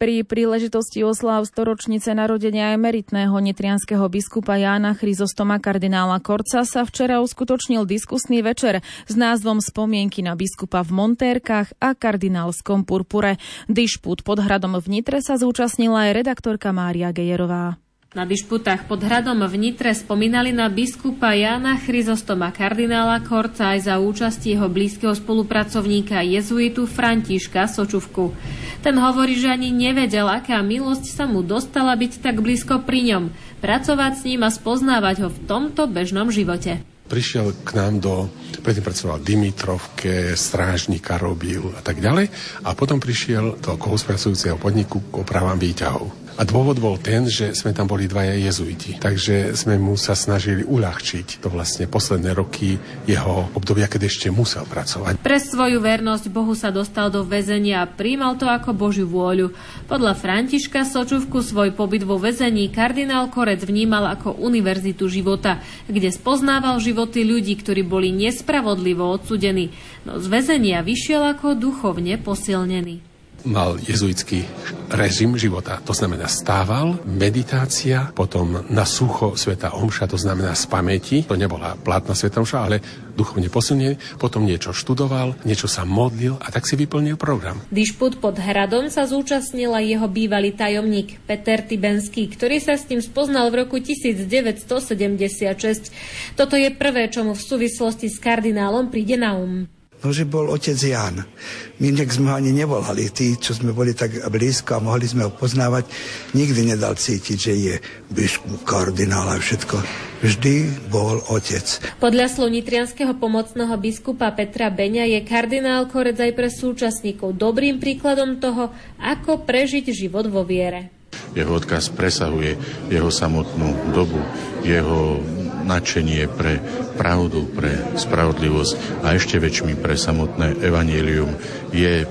Pri 0.00 0.24
príležitosti 0.24 1.04
osláv 1.04 1.44
storočnice 1.44 2.16
narodenia 2.16 2.72
emeritného 2.72 3.36
nitrianského 3.36 4.08
biskupa 4.08 4.56
Jána 4.56 4.96
Chryzostoma 4.96 5.60
kardinála 5.60 6.24
Korca 6.24 6.64
sa 6.64 6.88
včera 6.88 7.20
uskutočnil 7.20 7.84
diskusný 7.84 8.40
večer 8.40 8.80
s 8.80 9.12
názvom 9.12 9.60
Spomienky 9.60 10.24
na 10.24 10.40
biskupa 10.40 10.80
v 10.88 10.96
Montérkach 10.96 11.76
a 11.76 11.92
kardinálskom 11.92 12.88
purpure. 12.88 13.36
Dišput 13.68 14.24
pod 14.24 14.40
hradom 14.40 14.80
v 14.80 14.88
Nitre 14.88 15.20
sa 15.20 15.36
zúčastnila 15.36 16.08
aj 16.08 16.24
redaktorka 16.24 16.72
Mária 16.72 17.12
Gejerová. 17.12 17.76
Na 18.10 18.26
dišputách 18.26 18.90
pod 18.90 19.06
hradom 19.06 19.38
v 19.46 19.54
Nitre 19.54 19.94
spomínali 19.94 20.50
na 20.50 20.66
biskupa 20.66 21.30
Jána 21.30 21.78
Chryzostoma 21.78 22.50
kardinála 22.50 23.22
Korca 23.22 23.70
aj 23.70 23.86
za 23.86 24.02
účasti 24.02 24.58
jeho 24.58 24.66
blízkeho 24.66 25.14
spolupracovníka 25.14 26.18
jezuitu 26.18 26.90
Františka 26.90 27.70
Sočuvku. 27.70 28.34
Ten 28.82 28.98
hovorí, 28.98 29.38
že 29.38 29.54
ani 29.54 29.70
nevedel, 29.70 30.26
aká 30.26 30.58
milosť 30.58 31.06
sa 31.06 31.30
mu 31.30 31.46
dostala 31.46 31.94
byť 31.94 32.18
tak 32.18 32.42
blízko 32.42 32.82
pri 32.82 33.14
ňom, 33.14 33.24
pracovať 33.62 34.12
s 34.18 34.26
ním 34.26 34.42
a 34.42 34.50
spoznávať 34.50 35.16
ho 35.22 35.28
v 35.30 35.42
tomto 35.46 35.86
bežnom 35.86 36.34
živote 36.34 36.82
prišiel 37.10 37.66
k 37.66 37.74
nám 37.74 37.98
do, 37.98 38.30
predtým 38.62 38.86
pracoval 38.86 39.18
v 39.18 39.26
Dimitrovke, 39.34 40.38
strážnika 40.38 41.18
robil 41.18 41.74
a 41.74 41.82
tak 41.82 41.98
ďalej 41.98 42.30
a 42.62 42.70
potom 42.78 43.02
prišiel 43.02 43.58
do 43.58 43.74
kohospracujúceho 43.74 44.54
podniku 44.54 45.02
k 45.10 45.18
opravám 45.18 45.58
výťahov. 45.58 46.19
A 46.38 46.42
dôvod 46.46 46.78
bol 46.78 46.96
ten, 46.96 47.26
že 47.26 47.52
sme 47.52 47.74
tam 47.74 47.90
boli 47.90 48.06
dvaja 48.06 48.38
jezuiti. 48.38 48.96
Takže 49.02 49.52
sme 49.58 49.76
mu 49.76 49.98
sa 49.98 50.14
snažili 50.14 50.62
uľahčiť 50.62 51.42
to 51.42 51.50
vlastne 51.50 51.90
posledné 51.90 52.32
roky 52.32 52.78
jeho 53.04 53.50
obdobia, 53.52 53.90
keď 53.90 54.06
ešte 54.06 54.26
musel 54.30 54.62
pracovať. 54.64 55.18
Pre 55.18 55.38
svoju 55.42 55.82
vernosť 55.82 56.30
Bohu 56.30 56.54
sa 56.54 56.70
dostal 56.70 57.10
do 57.10 57.26
väzenia 57.26 57.82
a 57.82 57.90
príjmal 57.90 58.38
to 58.38 58.46
ako 58.46 58.70
Božiu 58.72 59.10
vôľu. 59.10 59.50
Podľa 59.90 60.14
Františka 60.14 60.86
Sočuvku 60.86 61.42
svoj 61.42 61.74
pobyt 61.74 62.06
vo 62.06 62.16
väzení 62.16 62.70
kardinál 62.70 63.28
Korec 63.28 63.66
vnímal 63.66 64.06
ako 64.14 64.38
univerzitu 64.38 65.10
života, 65.10 65.58
kde 65.90 66.14
spoznával 66.14 66.78
životy 66.78 67.26
ľudí, 67.26 67.58
ktorí 67.58 67.82
boli 67.82 68.14
nespravodlivo 68.14 69.02
odsudení, 69.02 69.74
no 70.06 70.22
z 70.22 70.26
väzenia 70.30 70.80
vyšiel 70.86 71.36
ako 71.36 71.58
duchovne 71.58 72.16
posilnený 72.16 73.09
mal 73.44 73.76
jezuitský 73.80 74.44
režim 74.90 75.38
života. 75.38 75.78
To 75.86 75.94
znamená 75.94 76.26
stával, 76.26 76.98
meditácia, 77.06 78.10
potom 78.12 78.66
na 78.68 78.84
sucho 78.84 79.38
sveta 79.38 79.70
omša, 79.78 80.10
to 80.10 80.18
znamená 80.18 80.58
z 80.58 80.66
pamäti. 80.66 81.22
To 81.26 81.36
nebola 81.38 81.78
platná 81.78 82.12
sveta 82.12 82.42
omša, 82.42 82.58
ale 82.58 82.82
duchovne 83.14 83.48
posilnený. 83.52 84.18
Potom 84.18 84.48
niečo 84.48 84.72
študoval, 84.72 85.34
niečo 85.46 85.68
sa 85.68 85.84
modlil 85.84 86.40
a 86.40 86.50
tak 86.50 86.66
si 86.66 86.76
vyplnil 86.76 87.16
program. 87.20 87.60
Dišput 87.68 88.16
pod 88.18 88.40
hradom 88.40 88.88
sa 88.88 89.06
zúčastnila 89.06 89.80
jeho 89.84 90.08
bývalý 90.08 90.52
tajomník 90.56 91.20
Peter 91.28 91.62
Tibenský, 91.62 92.28
ktorý 92.32 92.60
sa 92.60 92.76
s 92.76 92.88
ním 92.88 93.02
spoznal 93.04 93.50
v 93.52 93.66
roku 93.66 93.78
1976. 93.78 95.92
Toto 96.36 96.56
je 96.56 96.70
prvé, 96.72 97.08
čo 97.12 97.22
mu 97.22 97.34
v 97.36 97.42
súvislosti 97.42 98.08
s 98.10 98.18
kardinálom 98.18 98.88
príde 98.88 99.16
na 99.20 99.36
um. 99.36 99.68
No, 100.00 100.16
že 100.16 100.24
bol 100.24 100.48
otec 100.48 100.80
Jan. 100.80 101.28
My 101.76 101.92
nech 101.92 102.08
sme 102.08 102.32
ho 102.32 102.40
ani 102.40 102.56
nevolali. 102.56 103.12
Tí, 103.12 103.36
čo 103.36 103.52
sme 103.52 103.76
boli 103.76 103.92
tak 103.92 104.16
blízko 104.32 104.80
a 104.80 104.84
mohli 104.84 105.04
sme 105.04 105.28
ho 105.28 105.32
poznávať, 105.32 105.84
nikdy 106.32 106.72
nedal 106.72 106.96
cítiť, 106.96 107.36
že 107.36 107.52
je 107.52 107.74
biskup, 108.08 108.64
kardinál 108.64 109.28
a 109.28 109.36
všetko. 109.36 109.76
Vždy 110.24 110.88
bol 110.88 111.20
otec. 111.28 111.64
Podľa 112.00 112.32
slov 112.32 112.48
nitrianského 112.48 113.12
pomocného 113.16 113.72
biskupa 113.76 114.32
Petra 114.32 114.72
Beňa 114.72 115.04
je 115.04 115.20
kardinál 115.24 115.84
Korec 115.88 116.16
aj 116.16 116.32
pre 116.32 116.48
súčasníkov 116.48 117.36
dobrým 117.36 117.76
príkladom 117.76 118.40
toho, 118.40 118.72
ako 118.96 119.44
prežiť 119.44 119.92
život 119.92 120.28
vo 120.32 120.44
viere. 120.44 120.92
Jeho 121.36 121.60
odkaz 121.60 121.92
presahuje 121.94 122.58
jeho 122.90 123.10
samotnú 123.12 123.94
dobu, 123.94 124.18
jeho 124.66 125.22
nadšenie 125.64 126.28
pre 126.30 126.60
pravdu, 126.96 127.48
pre 127.50 127.96
spravodlivosť 127.96 129.04
a 129.04 129.16
ešte 129.16 129.40
väčšmi 129.40 129.76
pre 129.78 129.96
samotné 129.96 130.60
evanielium 130.60 131.32
je 131.72 132.04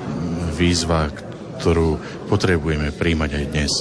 výzva, 0.56 1.12
ktorú 1.60 2.00
potrebujeme 2.32 2.92
príjmať 2.96 3.30
aj 3.36 3.46
dnes. 3.52 3.74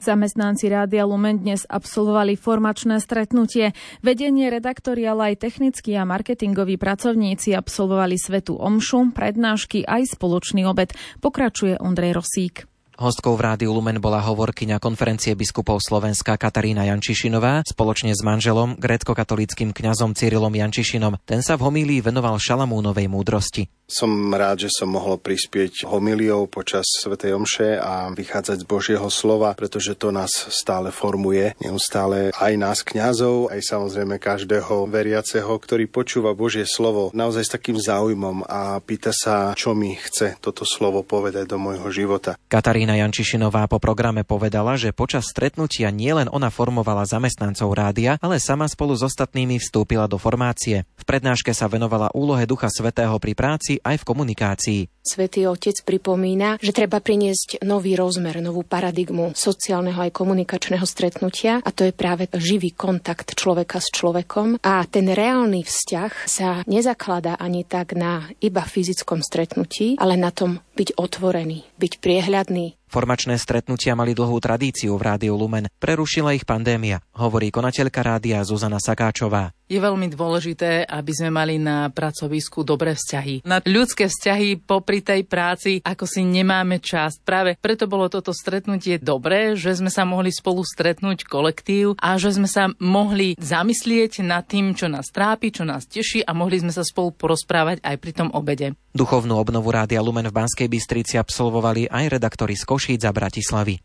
Zamestnanci 0.00 0.72
Rádia 0.72 1.04
Lumen 1.04 1.44
dnes 1.44 1.68
absolvovali 1.68 2.32
formačné 2.32 3.04
stretnutie. 3.04 3.76
Vedenie 4.00 4.48
redaktori 4.48 5.04
ale 5.04 5.36
aj 5.36 5.44
technickí 5.44 5.92
a 5.92 6.08
marketingoví 6.08 6.80
pracovníci 6.80 7.52
absolvovali 7.52 8.16
svetu 8.16 8.56
omšu, 8.56 9.12
prednášky 9.12 9.84
aj 9.84 10.16
spoločný 10.16 10.64
obed. 10.64 10.96
Pokračuje 11.20 11.76
Ondrej 11.76 12.16
Rosík. 12.16 12.69
Hostkou 13.00 13.32
v 13.32 13.48
Rádiu 13.48 13.72
Lumen 13.72 13.96
bola 13.96 14.20
hovorkyňa 14.20 14.76
konferencie 14.76 15.32
biskupov 15.32 15.80
Slovenska 15.80 16.36
Katarína 16.36 16.84
Jančišinová 16.84 17.64
spoločne 17.64 18.12
s 18.12 18.20
manželom, 18.20 18.76
grécko-katolickým 18.76 19.72
kňazom 19.72 20.12
Cyrilom 20.12 20.52
Jančišinom. 20.52 21.16
Ten 21.24 21.40
sa 21.40 21.56
v 21.56 21.64
homílii 21.64 22.04
venoval 22.04 22.36
Šalamúnovej 22.36 23.08
múdrosti. 23.08 23.79
Som 23.90 24.30
rád, 24.30 24.62
že 24.62 24.70
som 24.70 24.86
mohol 24.86 25.18
prispieť 25.18 25.82
homiliou 25.82 26.46
počas 26.46 26.86
Svetej 27.02 27.34
Omše 27.34 27.74
a 27.74 28.06
vychádzať 28.14 28.62
z 28.62 28.70
Božieho 28.70 29.10
slova, 29.10 29.50
pretože 29.58 29.98
to 29.98 30.14
nás 30.14 30.30
stále 30.30 30.94
formuje, 30.94 31.58
neustále 31.58 32.30
aj 32.38 32.52
nás 32.54 32.78
kňazov, 32.86 33.50
aj 33.50 33.58
samozrejme 33.66 34.22
každého 34.22 34.86
veriaceho, 34.86 35.50
ktorý 35.50 35.90
počúva 35.90 36.38
Božie 36.38 36.70
slovo 36.70 37.10
naozaj 37.10 37.50
s 37.50 37.54
takým 37.58 37.82
záujmom 37.82 38.46
a 38.46 38.78
pýta 38.78 39.10
sa, 39.10 39.58
čo 39.58 39.74
mi 39.74 39.98
chce 39.98 40.38
toto 40.38 40.62
slovo 40.62 41.02
povedať 41.02 41.50
do 41.50 41.58
môjho 41.58 41.90
života. 41.90 42.38
Katarína 42.46 42.94
Jančišinová 42.94 43.66
po 43.66 43.82
programe 43.82 44.22
povedala, 44.22 44.78
že 44.78 44.94
počas 44.94 45.26
stretnutia 45.26 45.90
nielen 45.90 46.30
ona 46.30 46.46
formovala 46.54 47.02
zamestnancov 47.10 47.74
rádia, 47.74 48.22
ale 48.22 48.38
sama 48.38 48.70
spolu 48.70 48.94
s 48.94 49.02
ostatnými 49.02 49.58
vstúpila 49.58 50.06
do 50.06 50.14
formácie. 50.14 50.86
V 50.94 51.02
prednáške 51.02 51.50
sa 51.50 51.66
venovala 51.66 52.14
úlohe 52.14 52.46
Ducha 52.46 52.70
Svetého 52.70 53.18
pri 53.18 53.34
práci 53.34 53.79
aj 53.84 54.00
v 54.00 54.06
komunikácii. 54.06 54.80
Svetý 55.00 55.48
Otec 55.48 55.80
pripomína, 55.82 56.60
že 56.60 56.76
treba 56.76 57.00
priniesť 57.00 57.64
nový 57.64 57.96
rozmer, 57.96 58.38
novú 58.44 58.62
paradigmu 58.62 59.32
sociálneho 59.32 59.96
aj 59.96 60.12
komunikačného 60.12 60.84
stretnutia 60.84 61.64
a 61.64 61.70
to 61.72 61.88
je 61.88 61.92
práve 61.96 62.28
živý 62.36 62.70
kontakt 62.76 63.34
človeka 63.34 63.80
s 63.80 63.88
človekom 63.90 64.60
a 64.60 64.84
ten 64.86 65.08
reálny 65.08 65.64
vzťah 65.64 66.12
sa 66.28 66.62
nezakladá 66.68 67.40
ani 67.40 67.64
tak 67.64 67.96
na 67.96 68.28
iba 68.44 68.62
fyzickom 68.62 69.24
stretnutí, 69.24 69.96
ale 69.96 70.20
na 70.20 70.30
tom 70.30 70.60
byť 70.76 70.96
otvorený, 70.96 71.64
byť 71.80 71.92
priehľadný, 72.00 72.79
Formačné 72.90 73.38
stretnutia 73.38 73.94
mali 73.94 74.18
dlhú 74.18 74.42
tradíciu 74.42 74.98
v 74.98 75.14
Rádiu 75.14 75.38
Lumen. 75.38 75.70
Prerušila 75.78 76.34
ich 76.34 76.42
pandémia, 76.42 76.98
hovorí 77.14 77.54
konateľka 77.54 78.02
rádia 78.02 78.42
Zuzana 78.42 78.82
Sakáčová. 78.82 79.54
Je 79.70 79.78
veľmi 79.78 80.10
dôležité, 80.10 80.82
aby 80.82 81.14
sme 81.14 81.30
mali 81.30 81.54
na 81.54 81.86
pracovisku 81.94 82.66
dobré 82.66 82.98
vzťahy. 82.98 83.46
Na 83.46 83.62
ľudské 83.62 84.10
vzťahy 84.10 84.66
popri 84.66 84.98
tej 84.98 85.22
práci, 85.22 85.78
ako 85.86 86.10
si 86.10 86.26
nemáme 86.26 86.82
čas. 86.82 87.22
Práve 87.22 87.54
preto 87.54 87.86
bolo 87.86 88.10
toto 88.10 88.34
stretnutie 88.34 88.98
dobré, 88.98 89.54
že 89.54 89.78
sme 89.78 89.86
sa 89.86 90.02
mohli 90.02 90.34
spolu 90.34 90.66
stretnúť 90.66 91.22
kolektív 91.22 91.94
a 92.02 92.18
že 92.18 92.34
sme 92.34 92.50
sa 92.50 92.74
mohli 92.82 93.38
zamyslieť 93.38 94.26
nad 94.26 94.42
tým, 94.42 94.74
čo 94.74 94.90
nás 94.90 95.14
trápi, 95.14 95.54
čo 95.54 95.62
nás 95.62 95.86
teší 95.86 96.26
a 96.26 96.34
mohli 96.34 96.58
sme 96.58 96.74
sa 96.74 96.82
spolu 96.82 97.14
porozprávať 97.14 97.78
aj 97.86 97.96
pri 98.02 98.10
tom 98.10 98.34
obede. 98.34 98.74
Duchovnú 98.90 99.38
obnovu 99.38 99.70
Rádia 99.70 100.02
Lumen 100.02 100.26
v 100.26 100.34
Banskej 100.34 100.66
Bystrici 100.66 101.14
absolvovali 101.14 101.86
aj 101.86 102.18
redaktori 102.18 102.58
z 102.58 102.66
Košíc 102.80 103.04
a 103.04 103.12
Bratislavy. 103.12 103.76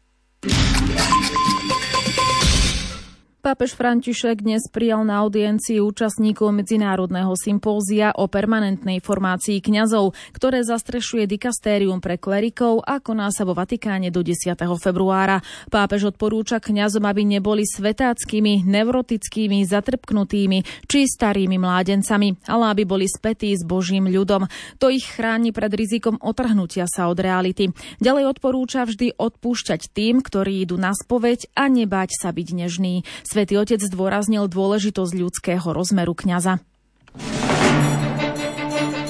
Pápež 3.45 3.77
František 3.77 4.41
dnes 4.41 4.65
prijal 4.73 5.05
na 5.05 5.21
audiencii 5.21 5.77
účastníkov 5.77 6.49
medzinárodného 6.49 7.29
sympózia 7.37 8.09
o 8.17 8.25
permanentnej 8.25 8.97
formácii 9.05 9.61
kňazov, 9.61 10.17
ktoré 10.33 10.65
zastrešuje 10.65 11.29
dikastérium 11.29 12.01
pre 12.01 12.17
klerikov 12.17 12.81
a 12.81 12.97
koná 12.97 13.29
sa 13.29 13.45
vo 13.45 13.53
Vatikáne 13.53 14.09
do 14.09 14.25
10. 14.25 14.57
februára. 14.81 15.45
Pápež 15.69 16.09
odporúča 16.09 16.57
kňazom, 16.57 17.05
aby 17.05 17.21
neboli 17.21 17.69
svetáckými, 17.69 18.65
neurotickými, 18.65 19.61
zatrpknutými 19.61 20.89
či 20.89 21.05
starými 21.05 21.61
mládencami, 21.61 22.49
ale 22.49 22.73
aby 22.73 22.81
boli 22.81 23.05
spätí 23.05 23.53
s 23.53 23.61
Božím 23.61 24.09
ľudom. 24.09 24.49
To 24.81 24.89
ich 24.89 25.05
chráni 25.05 25.53
pred 25.53 25.69
rizikom 25.69 26.17
otrhnutia 26.17 26.89
sa 26.89 27.13
od 27.13 27.21
reality. 27.21 27.69
Ďalej 28.01 28.25
odporúča 28.25 28.89
vždy 28.89 29.13
odpúšťať 29.21 29.93
tým, 29.93 30.25
ktorí 30.25 30.65
idú 30.65 30.81
na 30.81 30.97
spoveď 30.97 31.53
a 31.53 31.69
nebáť 31.69 32.09
sa 32.17 32.33
byť 32.33 32.47
nežný. 32.49 33.05
Svetý 33.35 33.59
otec 33.59 33.83
zdôraznil 33.83 34.47
dôležitosť 34.47 35.11
ľudského 35.11 35.67
rozmeru 35.75 36.15
kňaza. 36.15 36.63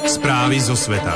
Správy 0.02 0.58
zo 0.58 0.74
sveta. 0.74 1.14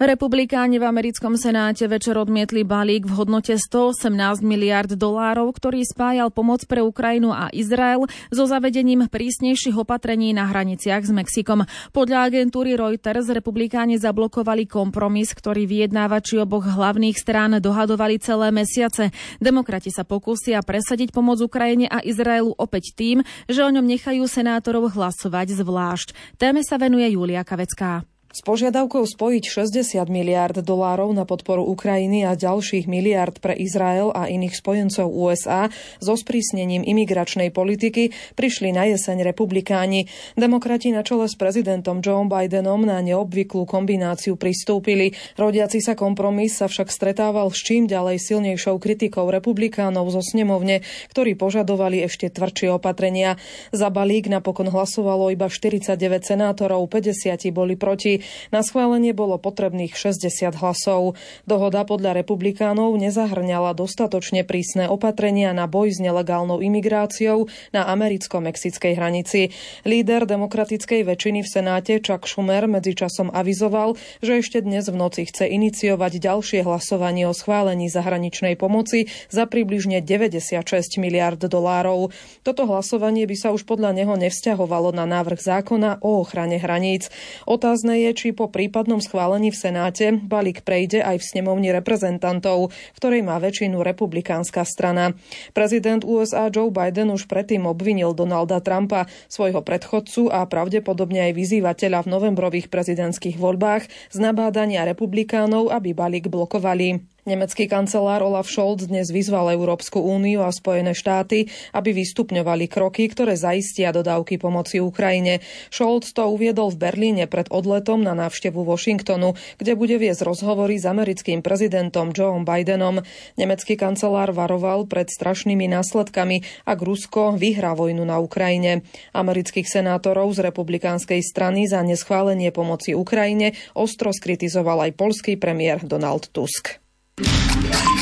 Republikáni 0.00 0.80
v 0.80 0.88
americkom 0.88 1.36
senáte 1.36 1.84
večer 1.84 2.16
odmietli 2.16 2.64
balík 2.64 3.04
v 3.04 3.20
hodnote 3.20 3.52
118 3.52 4.40
miliard 4.40 4.88
dolárov, 4.88 5.52
ktorý 5.52 5.84
spájal 5.84 6.32
pomoc 6.32 6.64
pre 6.64 6.80
Ukrajinu 6.80 7.36
a 7.36 7.52
Izrael 7.52 8.08
so 8.32 8.48
zavedením 8.48 9.12
prísnejších 9.12 9.76
opatrení 9.76 10.32
na 10.32 10.48
hraniciach 10.48 11.04
s 11.04 11.12
Mexikom. 11.12 11.68
Podľa 11.92 12.32
agentúry 12.32 12.80
Reuters 12.80 13.28
republikáni 13.28 14.00
zablokovali 14.00 14.64
kompromis, 14.64 15.36
ktorý 15.36 15.68
vyjednávači 15.68 16.40
oboch 16.40 16.64
hlavných 16.64 17.20
strán 17.20 17.60
dohadovali 17.60 18.16
celé 18.24 18.56
mesiace. 18.56 19.12
Demokrati 19.36 19.92
sa 19.92 20.08
pokúsia 20.08 20.64
presadiť 20.64 21.12
pomoc 21.12 21.44
Ukrajine 21.44 21.92
a 21.92 22.00
Izraelu 22.00 22.56
opäť 22.56 22.96
tým, 22.96 23.20
že 23.52 23.60
o 23.60 23.68
ňom 23.68 23.84
nechajú 23.84 24.24
senátorov 24.24 24.96
hlasovať 24.96 25.60
zvlášť. 25.60 26.40
Téme 26.40 26.64
sa 26.64 26.80
venuje 26.80 27.04
Julia 27.12 27.44
Kavecká. 27.44 28.08
S 28.30 28.46
požiadavkou 28.46 29.02
spojiť 29.02 29.42
60 29.42 30.06
miliárd 30.06 30.62
dolárov 30.62 31.10
na 31.10 31.26
podporu 31.26 31.66
Ukrajiny 31.66 32.22
a 32.22 32.38
ďalších 32.38 32.86
miliárd 32.86 33.42
pre 33.42 33.58
Izrael 33.58 34.14
a 34.14 34.30
iných 34.30 34.54
spojencov 34.54 35.10
USA 35.10 35.66
so 35.98 36.14
sprísnením 36.14 36.86
imigračnej 36.86 37.50
politiky 37.50 38.14
prišli 38.38 38.70
na 38.70 38.86
jeseň 38.86 39.26
republikáni. 39.26 40.06
Demokrati 40.38 40.94
na 40.94 41.02
čele 41.02 41.26
s 41.26 41.34
prezidentom 41.34 41.98
Joe 41.98 42.22
Bidenom 42.22 42.86
na 42.86 43.02
neobvyklú 43.02 43.66
kombináciu 43.66 44.38
pristúpili. 44.38 45.10
Rodiaci 45.34 45.82
sa 45.82 45.98
kompromis 45.98 46.54
sa 46.54 46.70
však 46.70 46.86
stretával 46.86 47.50
s 47.50 47.58
čím 47.58 47.90
ďalej 47.90 48.22
silnejšou 48.22 48.78
kritikou 48.78 49.26
republikánov 49.26 50.06
zo 50.14 50.22
snemovne, 50.22 50.86
ktorí 51.10 51.34
požadovali 51.34 52.06
ešte 52.06 52.30
tvrdšie 52.30 52.78
opatrenia. 52.78 53.42
Za 53.74 53.90
balík 53.90 54.30
napokon 54.30 54.70
hlasovalo 54.70 55.34
iba 55.34 55.50
49 55.50 55.98
senátorov, 56.22 56.86
50 56.86 57.50
boli 57.50 57.74
proti. 57.74 58.19
Na 58.54 58.60
schválenie 58.62 59.12
bolo 59.12 59.40
potrebných 59.40 59.96
60 59.96 60.56
hlasov. 60.60 61.18
Dohoda 61.44 61.82
podľa 61.82 62.22
republikánov 62.22 62.94
nezahrňala 62.96 63.74
dostatočne 63.74 64.46
prísne 64.46 64.86
opatrenia 64.86 65.50
na 65.50 65.66
boj 65.66 65.94
s 65.94 65.98
nelegálnou 65.98 66.62
imigráciou 66.62 67.50
na 67.74 67.88
americko-mexickej 67.90 68.92
hranici. 68.94 69.50
Líder 69.82 70.28
demokratickej 70.28 71.02
väčšiny 71.06 71.40
v 71.42 71.48
Senáte 71.48 71.92
Chuck 71.98 72.28
Schumer 72.28 72.70
medzičasom 72.70 73.32
avizoval, 73.32 73.96
že 74.20 74.40
ešte 74.40 74.62
dnes 74.62 74.86
v 74.86 74.96
noci 74.96 75.26
chce 75.26 75.48
iniciovať 75.48 76.22
ďalšie 76.22 76.60
hlasovanie 76.62 77.26
o 77.26 77.34
schválení 77.34 77.90
zahraničnej 77.90 78.54
pomoci 78.54 79.10
za 79.32 79.48
približne 79.48 80.04
96 80.04 81.00
miliard 81.00 81.40
dolárov. 81.40 82.12
Toto 82.44 82.68
hlasovanie 82.68 83.24
by 83.24 83.36
sa 83.36 83.48
už 83.50 83.64
podľa 83.66 83.96
neho 83.96 84.14
nevzťahovalo 84.14 84.92
na 84.92 85.08
návrh 85.08 85.40
zákona 85.40 86.02
o 86.04 86.22
ochrane 86.22 86.60
hraníc. 86.60 87.08
Otázne 87.48 87.98
je, 87.98 88.09
či 88.12 88.34
po 88.34 88.50
prípadnom 88.50 88.98
schválení 88.98 89.50
v 89.50 89.60
Senáte 89.60 90.06
balík 90.14 90.62
prejde 90.62 91.02
aj 91.02 91.20
v 91.20 91.28
snemovni 91.36 91.74
reprezentantov, 91.74 92.70
v 92.70 92.98
ktorej 92.98 93.22
má 93.26 93.38
väčšinu 93.38 93.82
republikánska 93.82 94.62
strana. 94.62 95.14
Prezident 95.56 96.06
USA 96.06 96.50
Joe 96.50 96.70
Biden 96.70 97.10
už 97.10 97.26
predtým 97.26 97.66
obvinil 97.66 98.14
Donalda 98.14 98.58
Trumpa, 98.60 99.10
svojho 99.26 99.60
predchodcu 99.60 100.30
a 100.30 100.46
pravdepodobne 100.46 101.30
aj 101.30 101.32
vyzývateľa 101.36 102.06
v 102.06 102.12
novembrových 102.12 102.66
prezidentských 102.70 103.36
voľbách 103.38 103.88
z 104.10 104.16
nabádania 104.18 104.86
republikánov, 104.86 105.70
aby 105.70 105.94
balík 105.94 106.30
blokovali. 106.30 107.19
Nemecký 107.28 107.68
kancelár 107.68 108.24
Olaf 108.24 108.48
Scholz 108.48 108.88
dnes 108.88 109.12
vyzval 109.12 109.52
Európsku 109.52 110.00
úniu 110.00 110.40
a 110.40 110.48
Spojené 110.48 110.96
štáty, 110.96 111.52
aby 111.76 111.92
vystupňovali 111.92 112.64
kroky, 112.64 113.12
ktoré 113.12 113.36
zaistia 113.36 113.92
dodávky 113.92 114.40
pomoci 114.40 114.80
Ukrajine. 114.80 115.44
Scholz 115.68 116.16
to 116.16 116.24
uviedol 116.32 116.72
v 116.72 116.80
Berlíne 116.80 117.28
pred 117.28 117.52
odletom 117.52 118.00
na 118.00 118.16
návštevu 118.16 118.64
Washingtonu, 118.64 119.36
kde 119.60 119.76
bude 119.76 120.00
viesť 120.00 120.24
rozhovory 120.24 120.80
s 120.80 120.88
americkým 120.88 121.44
prezidentom 121.44 122.16
Joe 122.16 122.40
Bidenom. 122.40 123.04
Nemecký 123.36 123.76
kancelár 123.76 124.32
varoval 124.32 124.88
pred 124.88 125.12
strašnými 125.12 125.68
následkami, 125.68 126.64
ak 126.64 126.78
Rusko 126.80 127.36
vyhrá 127.36 127.76
vojnu 127.76 128.00
na 128.00 128.16
Ukrajine. 128.16 128.80
Amerických 129.12 129.68
senátorov 129.68 130.32
z 130.40 130.48
republikánskej 130.48 131.20
strany 131.20 131.68
za 131.68 131.84
neschválenie 131.84 132.48
pomoci 132.48 132.96
Ukrajine 132.96 133.52
ostro 133.76 134.08
skritizoval 134.08 134.88
aj 134.88 134.96
polský 134.96 135.36
premiér 135.36 135.84
Donald 135.84 136.32
Tusk. 136.32 136.80
Yeah. 137.22 137.99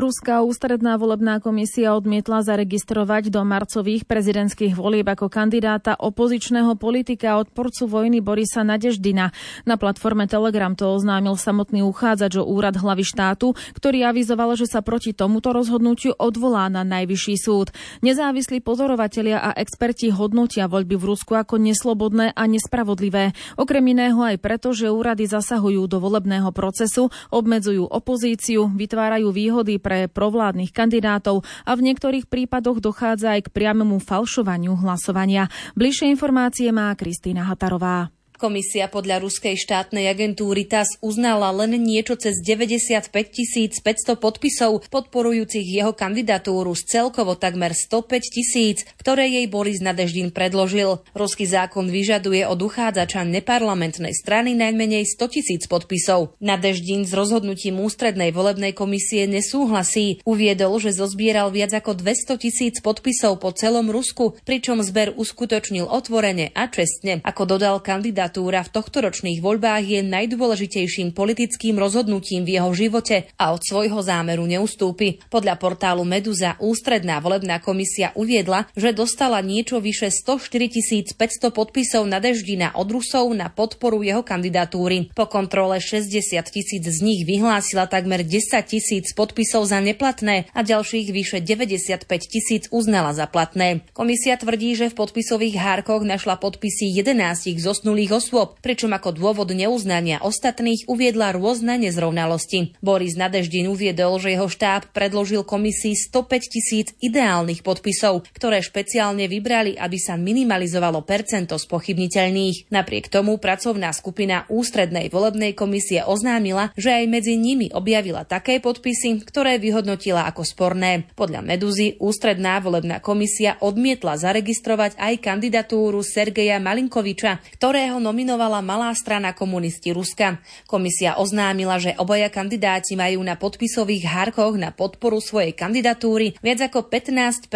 Ruská 0.00 0.40
ústredná 0.40 0.96
volebná 0.96 1.44
komisia 1.44 1.92
odmietla 1.92 2.40
zaregistrovať 2.40 3.28
do 3.28 3.44
marcových 3.44 4.08
prezidentských 4.08 4.72
volieb 4.72 5.04
ako 5.04 5.28
kandidáta 5.28 5.92
opozičného 5.92 6.72
politika 6.80 7.36
a 7.36 7.44
odporcu 7.44 7.84
vojny 7.84 8.24
Borisa 8.24 8.64
Nadeždina. 8.64 9.28
Na 9.68 9.76
platforme 9.76 10.24
Telegram 10.24 10.72
to 10.72 10.88
oznámil 10.96 11.36
samotný 11.36 11.84
uchádzač 11.84 12.40
o 12.40 12.48
úrad 12.48 12.80
hlavy 12.80 13.04
štátu, 13.04 13.52
ktorý 13.76 14.08
avizoval, 14.08 14.56
že 14.56 14.72
sa 14.72 14.80
proti 14.80 15.12
tomuto 15.12 15.52
rozhodnutiu 15.52 16.16
odvolá 16.16 16.72
na 16.72 16.80
najvyšší 16.80 17.36
súd. 17.36 17.68
Nezávislí 18.00 18.64
pozorovatelia 18.64 19.52
a 19.52 19.52
experti 19.52 20.08
hodnotia 20.08 20.64
voľby 20.64 20.96
v 20.96 21.12
Rusku 21.12 21.36
ako 21.36 21.60
neslobodné 21.60 22.32
a 22.32 22.48
nespravodlivé. 22.48 23.36
Okrem 23.60 23.84
iného 23.84 24.16
aj 24.24 24.40
preto, 24.40 24.72
že 24.72 24.88
úrady 24.88 25.28
zasahujú 25.28 25.84
do 25.84 26.00
volebného 26.00 26.48
procesu, 26.56 27.12
obmedzujú 27.28 27.84
opozíciu, 27.84 28.72
vytvárajú 28.72 29.28
výhody 29.28 29.76
pre 29.76 29.89
pre 29.90 30.06
provládnych 30.06 30.70
kandidátov 30.70 31.42
a 31.66 31.74
v 31.74 31.90
niektorých 31.90 32.30
prípadoch 32.30 32.78
dochádza 32.78 33.34
aj 33.34 33.50
k 33.50 33.54
priamemu 33.58 33.98
falšovaniu 33.98 34.78
hlasovania. 34.78 35.50
Bližšie 35.74 36.14
informácie 36.14 36.70
má 36.70 36.94
Kristýna 36.94 37.50
Hatarová. 37.50 38.14
Komisia 38.40 38.88
podľa 38.88 39.20
ruskej 39.20 39.52
štátnej 39.52 40.08
agentúry 40.08 40.64
TAS 40.64 40.96
uznala 41.04 41.52
len 41.52 41.76
niečo 41.76 42.16
cez 42.16 42.40
95 42.40 43.12
500 43.12 44.16
podpisov 44.16 44.88
podporujúcich 44.88 45.60
jeho 45.60 45.92
kandidatúru 45.92 46.72
z 46.72 46.88
celkovo 46.88 47.36
takmer 47.36 47.76
105 47.76 48.08
tisíc, 48.32 48.88
ktoré 48.96 49.28
jej 49.28 49.44
Boris 49.44 49.84
Nadeždin 49.84 50.32
predložil. 50.32 51.04
Ruský 51.12 51.44
zákon 51.44 51.92
vyžaduje 51.92 52.48
od 52.48 52.56
uchádzača 52.64 53.28
neparlamentnej 53.28 54.16
strany 54.16 54.56
najmenej 54.56 55.04
100 55.04 55.36
tisíc 55.36 55.68
podpisov. 55.68 56.32
Nadeždin 56.40 57.04
s 57.04 57.12
rozhodnutím 57.12 57.76
ústrednej 57.76 58.32
volebnej 58.32 58.72
komisie 58.72 59.28
nesúhlasí. 59.28 60.24
Uviedol, 60.24 60.80
že 60.80 60.96
zozbieral 60.96 61.52
viac 61.52 61.76
ako 61.76 61.92
200 61.92 62.40
tisíc 62.40 62.80
podpisov 62.80 63.36
po 63.36 63.52
celom 63.52 63.92
Rusku, 63.92 64.40
pričom 64.48 64.80
zber 64.80 65.12
uskutočnil 65.12 65.84
otvorene 65.84 66.56
a 66.56 66.72
čestne, 66.72 67.20
ako 67.20 67.44
dodal 67.44 67.84
kandidát 67.84 68.29
kandidatúra 68.30 68.62
v 68.62 68.74
tohtoročných 68.78 69.42
voľbách 69.42 69.84
je 69.90 70.00
najdôležitejším 70.06 71.10
politickým 71.18 71.74
rozhodnutím 71.74 72.46
v 72.46 72.62
jeho 72.62 72.70
živote 72.70 73.26
a 73.34 73.50
od 73.50 73.58
svojho 73.58 73.98
zámeru 74.06 74.46
neustúpi. 74.46 75.18
Podľa 75.26 75.58
portálu 75.58 76.06
Meduza 76.06 76.54
ústredná 76.62 77.18
volebná 77.18 77.58
komisia 77.58 78.14
uviedla, 78.14 78.70
že 78.78 78.94
dostala 78.94 79.42
niečo 79.42 79.82
vyše 79.82 80.14
104 80.14 81.18
500 81.18 81.50
podpisov 81.50 82.06
na 82.06 82.22
Deždina 82.22 82.78
od 82.78 82.86
Rusov 82.86 83.34
na 83.34 83.50
podporu 83.50 84.06
jeho 84.06 84.22
kandidatúry. 84.22 85.10
Po 85.10 85.26
kontrole 85.26 85.82
60 85.82 86.06
tisíc 86.54 86.86
z 86.86 86.98
nich 87.02 87.26
vyhlásila 87.26 87.90
takmer 87.90 88.22
10 88.22 88.62
tisíc 88.62 89.10
podpisov 89.10 89.66
za 89.66 89.82
neplatné 89.82 90.46
a 90.54 90.62
ďalších 90.62 91.10
vyše 91.10 91.42
95 91.42 92.06
tisíc 92.30 92.70
uznala 92.70 93.10
za 93.10 93.26
platné. 93.26 93.82
Komisia 93.90 94.38
tvrdí, 94.38 94.78
že 94.78 94.86
v 94.86 95.02
podpisových 95.02 95.58
hárkoch 95.58 96.06
našla 96.06 96.38
podpisy 96.38 96.94
11 96.94 97.58
zosnulých 97.58 98.19
osôb, 98.20 98.60
pričom 98.60 98.92
ako 98.92 99.16
dôvod 99.16 99.48
neuznania 99.56 100.20
ostatných 100.20 100.84
uviedla 100.84 101.32
rôzne 101.32 101.80
nezrovnalosti. 101.80 102.76
Boris 102.84 103.16
Nadeždin 103.16 103.72
uviedol, 103.72 104.20
že 104.20 104.36
jeho 104.36 104.44
štáb 104.44 104.92
predložil 104.92 105.48
komisii 105.48 105.96
105 105.96 106.52
tisíc 106.52 106.92
ideálnych 107.00 107.64
podpisov, 107.64 108.28
ktoré 108.36 108.60
špeciálne 108.60 109.24
vybrali, 109.24 109.80
aby 109.80 109.96
sa 109.96 110.20
minimalizovalo 110.20 111.00
percento 111.00 111.56
spochybniteľných. 111.56 112.68
Napriek 112.68 113.08
tomu 113.08 113.40
pracovná 113.40 113.88
skupina 113.96 114.44
ústrednej 114.52 115.08
volebnej 115.08 115.56
komisie 115.56 116.04
oznámila, 116.04 116.76
že 116.76 116.92
aj 116.92 117.04
medzi 117.08 117.40
nimi 117.40 117.72
objavila 117.72 118.28
také 118.28 118.60
podpisy, 118.60 119.24
ktoré 119.24 119.56
vyhodnotila 119.56 120.28
ako 120.28 120.44
sporné. 120.44 121.08
Podľa 121.16 121.40
Meduzy 121.40 121.96
ústredná 121.96 122.60
volebná 122.60 123.00
komisia 123.00 123.56
odmietla 123.64 124.20
zaregistrovať 124.20 125.00
aj 125.00 125.14
kandidatúru 125.24 126.04
Sergeja 126.04 126.60
Malinkoviča, 126.60 127.40
ktorého 127.56 127.96
nominovala 128.10 128.58
malá 128.58 128.90
strana 128.98 129.30
komunisti 129.30 129.94
Ruska. 129.94 130.42
Komisia 130.66 131.14
oznámila, 131.22 131.78
že 131.78 131.94
obaja 131.94 132.26
kandidáti 132.26 132.98
majú 132.98 133.22
na 133.22 133.38
podpisových 133.38 134.02
hárkoch 134.10 134.58
na 134.58 134.74
podporu 134.74 135.22
svojej 135.22 135.54
kandidatúry 135.54 136.34
viac 136.42 136.58
ako 136.58 136.90
15 136.90 137.46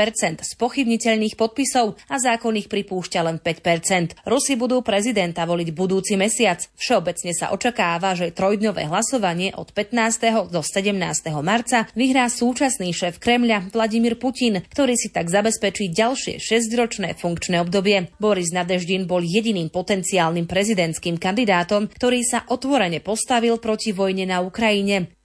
z 0.47 0.53
pochybniteľných 0.55 1.35
podpisov 1.35 1.99
a 2.07 2.23
zákon 2.23 2.55
ich 2.55 2.71
pripúšťa 2.71 3.21
len 3.27 3.43
5% 3.43 4.23
Rusi 4.23 4.55
budú 4.55 4.79
prezidenta 4.87 5.43
voliť 5.43 5.75
budúci 5.75 6.15
mesiac. 6.15 6.63
Všeobecne 6.79 7.35
sa 7.35 7.51
očakáva, 7.51 8.15
že 8.15 8.31
trojdňové 8.31 8.87
hlasovanie 8.87 9.59
od 9.59 9.75
15. 9.75 10.55
do 10.55 10.63
17. 10.63 10.95
marca 11.43 11.91
vyhrá 11.99 12.31
súčasný 12.31 12.95
šéf 12.95 13.19
Kremľa 13.19 13.75
Vladimír 13.75 14.15
Putin, 14.23 14.63
ktorý 14.63 14.95
si 14.95 15.11
tak 15.11 15.35
zabezpečí 15.35 15.91
ďalšie 15.91 16.39
6-ročné 16.39 17.19
funkčné 17.19 17.59
obdobie. 17.59 18.15
Boris 18.23 18.55
Nadeždin 18.55 19.11
bol 19.11 19.27
jediným 19.27 19.67
potenciálnym 19.73 20.44
novým 20.45 20.47
prezidentským 20.47 21.17
kandidátom, 21.17 21.89
ktorý 21.89 22.21
sa 22.21 22.45
otvorene 22.53 23.01
postavil 23.01 23.57
proti 23.57 23.97
vojne 23.97 24.29
na 24.29 24.45
Ukrajine. 24.45 25.17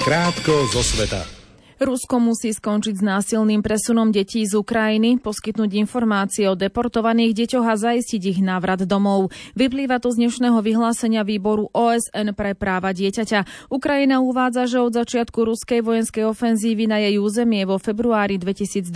Krátko 0.00 0.72
zo 0.72 0.80
sveta. 0.80 1.45
Rusko 1.76 2.16
musí 2.24 2.56
skončiť 2.56 2.94
s 2.96 3.04
násilným 3.04 3.60
presunom 3.60 4.08
detí 4.08 4.40
z 4.48 4.56
Ukrajiny, 4.56 5.20
poskytnúť 5.20 5.76
informácie 5.76 6.48
o 6.48 6.56
deportovaných 6.56 7.36
deťoch 7.36 7.66
a 7.68 7.76
zaistiť 7.76 8.22
ich 8.32 8.40
návrat 8.40 8.88
domov. 8.88 9.28
Vyplýva 9.52 10.00
to 10.00 10.08
z 10.08 10.24
dnešného 10.24 10.56
vyhlásenia 10.64 11.20
výboru 11.20 11.68
OSN 11.76 12.32
pre 12.32 12.56
práva 12.56 12.96
dieťaťa. 12.96 13.68
Ukrajina 13.68 14.24
uvádza, 14.24 14.64
že 14.64 14.80
od 14.80 14.96
začiatku 14.96 15.36
ruskej 15.36 15.84
vojenskej 15.84 16.24
ofenzívy 16.24 16.88
na 16.88 16.96
jej 16.96 17.20
územie 17.20 17.68
vo 17.68 17.76
februári 17.76 18.40
2022 18.40 18.88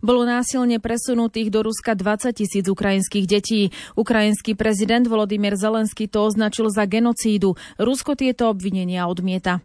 bolo 0.00 0.24
násilne 0.24 0.80
presunutých 0.80 1.52
do 1.52 1.68
Ruska 1.68 1.92
20 1.92 2.32
tisíc 2.32 2.64
ukrajinských 2.64 3.28
detí. 3.28 3.76
Ukrajinský 3.92 4.56
prezident 4.56 5.04
Volodymyr 5.04 5.52
Zelenský 5.52 6.08
to 6.08 6.24
označil 6.24 6.72
za 6.72 6.88
genocídu. 6.88 7.60
Rusko 7.76 8.16
tieto 8.16 8.48
obvinenia 8.48 9.04
odmieta. 9.04 9.60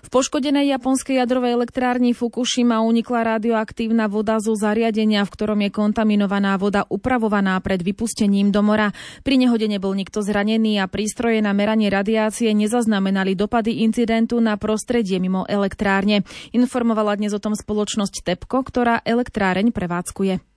V 0.00 0.08
poškodenej 0.08 0.72
japonskej 0.72 1.20
jadrovej 1.20 1.60
elektrárni 1.60 2.16
Fukushima 2.16 2.80
unikla 2.80 3.36
radioaktívna 3.36 4.08
voda 4.08 4.40
zo 4.40 4.56
zariadenia, 4.56 5.22
v 5.28 5.32
ktorom 5.32 5.60
je 5.64 5.70
kontaminovaná 5.70 6.56
voda 6.56 6.88
upravovaná 6.88 7.60
pred 7.60 7.84
vypustením 7.84 8.48
do 8.48 8.64
mora. 8.64 8.90
Pri 9.20 9.36
nehode 9.36 9.68
nebol 9.68 9.92
nikto 9.92 10.24
zranený 10.24 10.80
a 10.80 10.88
prístroje 10.88 11.44
na 11.44 11.52
meranie 11.52 11.92
radiácie 11.92 12.50
nezaznamenali 12.56 13.36
dopady 13.36 13.84
incidentu 13.86 14.40
na 14.40 14.56
prostredie 14.56 15.20
mimo 15.20 15.44
elektrárne. 15.46 16.24
Informovala 16.50 17.20
dnes 17.20 17.36
o 17.36 17.40
tom 17.40 17.52
spoločnosť 17.52 18.24
TEPCO, 18.24 18.58
ktorá 18.66 19.04
elektráreň 19.04 19.70
prevádzkuje. 19.70 20.49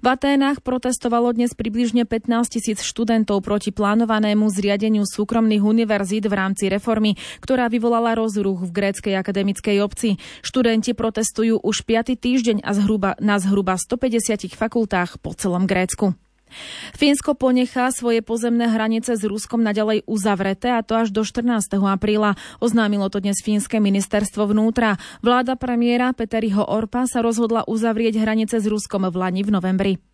V 0.00 0.06
Aténach 0.06 0.64
protestovalo 0.64 1.30
dnes 1.36 1.52
približne 1.52 2.08
15 2.08 2.54
tisíc 2.58 2.82
študentov 2.82 3.44
proti 3.44 3.70
plánovanému 3.70 4.48
zriadeniu 4.50 5.04
súkromných 5.04 5.62
univerzít 5.62 6.26
v 6.26 6.34
rámci 6.34 6.72
reformy, 6.72 7.14
ktorá 7.44 7.68
vyvolala 7.68 8.16
rozruch 8.16 8.64
v 8.64 8.70
gréckej 8.74 9.14
akademickej 9.20 9.76
obci. 9.84 10.16
Študenti 10.40 10.96
protestujú 10.96 11.60
už 11.60 11.84
5. 11.84 12.16
týždeň 12.16 12.56
a 12.64 12.70
zhruba, 12.72 13.14
na 13.20 13.36
zhruba 13.36 13.76
150 13.76 14.56
fakultách 14.56 15.20
po 15.20 15.36
celom 15.36 15.68
Grécku. 15.68 16.16
Fínsko 16.94 17.34
ponechá 17.34 17.90
svoje 17.90 18.22
pozemné 18.22 18.70
hranice 18.70 19.18
s 19.18 19.22
Ruskom 19.26 19.60
naďalej 19.60 20.06
uzavreté 20.06 20.72
a 20.72 20.86
to 20.86 20.94
až 20.94 21.10
do 21.10 21.26
14. 21.26 21.76
apríla. 21.82 22.38
Oznámilo 22.62 23.10
to 23.10 23.18
dnes 23.18 23.42
Fínske 23.42 23.82
ministerstvo 23.82 24.46
vnútra. 24.48 24.96
Vláda 25.20 25.58
premiéra 25.58 26.14
Peteriho 26.14 26.62
Orpa 26.62 27.10
sa 27.10 27.20
rozhodla 27.20 27.66
uzavrieť 27.66 28.22
hranice 28.22 28.62
s 28.62 28.66
Ruskom 28.70 29.10
v 29.10 29.16
Lani 29.18 29.42
v 29.42 29.50
novembri. 29.50 30.13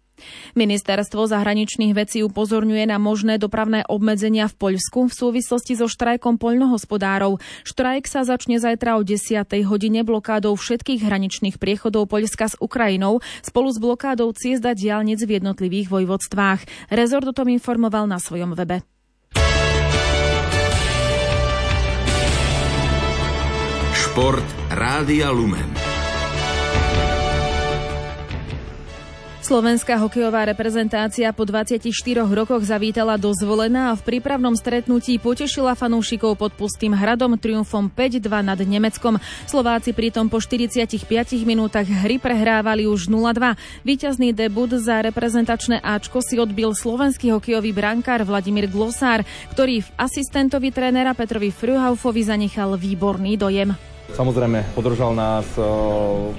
Ministerstvo 0.55 1.27
zahraničných 1.27 1.97
vecí 1.97 2.21
upozorňuje 2.21 2.91
na 2.91 3.01
možné 3.01 3.41
dopravné 3.41 3.89
obmedzenia 3.89 4.47
v 4.47 4.55
Poľsku 4.57 5.09
v 5.09 5.15
súvislosti 5.17 5.75
so 5.75 5.89
štrajkom 5.89 6.37
poľnohospodárov. 6.37 7.41
Štrajk 7.65 8.05
sa 8.05 8.23
začne 8.23 8.61
zajtra 8.61 8.99
o 8.99 9.03
10. 9.03 9.45
hodine 9.65 10.05
blokádou 10.05 10.55
všetkých 10.55 11.01
hraničných 11.01 11.57
priechodov 11.57 12.13
Poľska 12.13 12.53
s 12.53 12.59
Ukrajinou 12.61 13.25
spolu 13.41 13.69
s 13.73 13.79
blokádou 13.81 14.37
ciest 14.37 14.63
a 14.69 14.77
diálnic 14.77 15.25
v 15.25 15.41
jednotlivých 15.41 15.89
vojvodstvách. 15.89 16.93
Rezort 16.93 17.27
o 17.27 17.35
tom 17.35 17.49
informoval 17.49 18.05
na 18.05 18.21
svojom 18.21 18.53
webe. 18.53 18.85
Šport 23.97 24.45
Rádia 24.75 25.31
Lumen. 25.31 25.80
Slovenská 29.51 29.99
hokejová 29.99 30.47
reprezentácia 30.47 31.27
po 31.35 31.43
24 31.43 31.83
rokoch 32.23 32.63
zavítala 32.63 33.19
do 33.19 33.35
zvolená 33.35 33.91
a 33.91 33.99
v 33.99 34.07
prípravnom 34.07 34.55
stretnutí 34.55 35.19
potešila 35.19 35.75
fanúšikov 35.75 36.39
pod 36.39 36.55
pustým 36.55 36.95
hradom 36.95 37.35
triumfom 37.35 37.91
5-2 37.91 38.31
nad 38.47 38.63
Nemeckom. 38.63 39.19
Slováci 39.51 39.91
pritom 39.91 40.31
po 40.31 40.39
45 40.39 41.03
minútach 41.43 41.83
hry 41.83 42.23
prehrávali 42.23 42.87
už 42.87 43.11
0-2. 43.11 43.59
Výťazný 43.83 44.31
debut 44.31 44.71
za 44.71 45.03
reprezentačné 45.03 45.83
Ačko 45.83 46.23
si 46.23 46.39
odbil 46.39 46.71
slovenský 46.71 47.35
hokejový 47.35 47.75
brankár 47.75 48.23
Vladimír 48.23 48.71
Glosár, 48.71 49.27
ktorý 49.51 49.83
v 49.83 49.93
asistentovi 49.99 50.71
trénera 50.71 51.11
Petrovi 51.11 51.51
Fruhaufovi 51.51 52.23
zanechal 52.23 52.79
výborný 52.79 53.35
dojem. 53.35 53.90
Samozrejme, 54.15 54.75
podržal 54.75 55.15
nás, 55.15 55.47
e, 55.55 55.63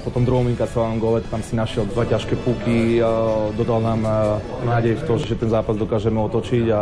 po 0.04 0.10
tom 0.12 0.28
druhom 0.28 0.48
inkasovom 0.52 1.00
gole 1.00 1.24
tam 1.24 1.40
si 1.40 1.56
našiel 1.56 1.88
dva 1.88 2.04
ťažké 2.06 2.36
puky, 2.44 3.00
e, 3.00 3.04
dodal 3.56 3.80
nám 3.80 4.02
e, 4.04 4.12
nádej 4.68 4.94
v 5.00 5.04
to, 5.08 5.14
že 5.18 5.40
ten 5.40 5.50
zápas 5.50 5.80
dokážeme 5.80 6.20
otočiť 6.20 6.66
a 6.70 6.82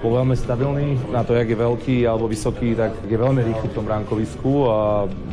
bol 0.00 0.14
veľmi 0.14 0.36
stabilný. 0.38 1.10
Na 1.10 1.26
to, 1.26 1.34
jak 1.34 1.50
je 1.50 1.58
veľký 1.58 1.96
alebo 2.06 2.30
vysoký, 2.30 2.78
tak 2.78 2.94
je 3.04 3.18
veľmi 3.18 3.42
rýchly 3.44 3.66
v 3.68 3.76
tom 3.76 3.84
bránkovisku 3.84 4.52
a 4.70 4.78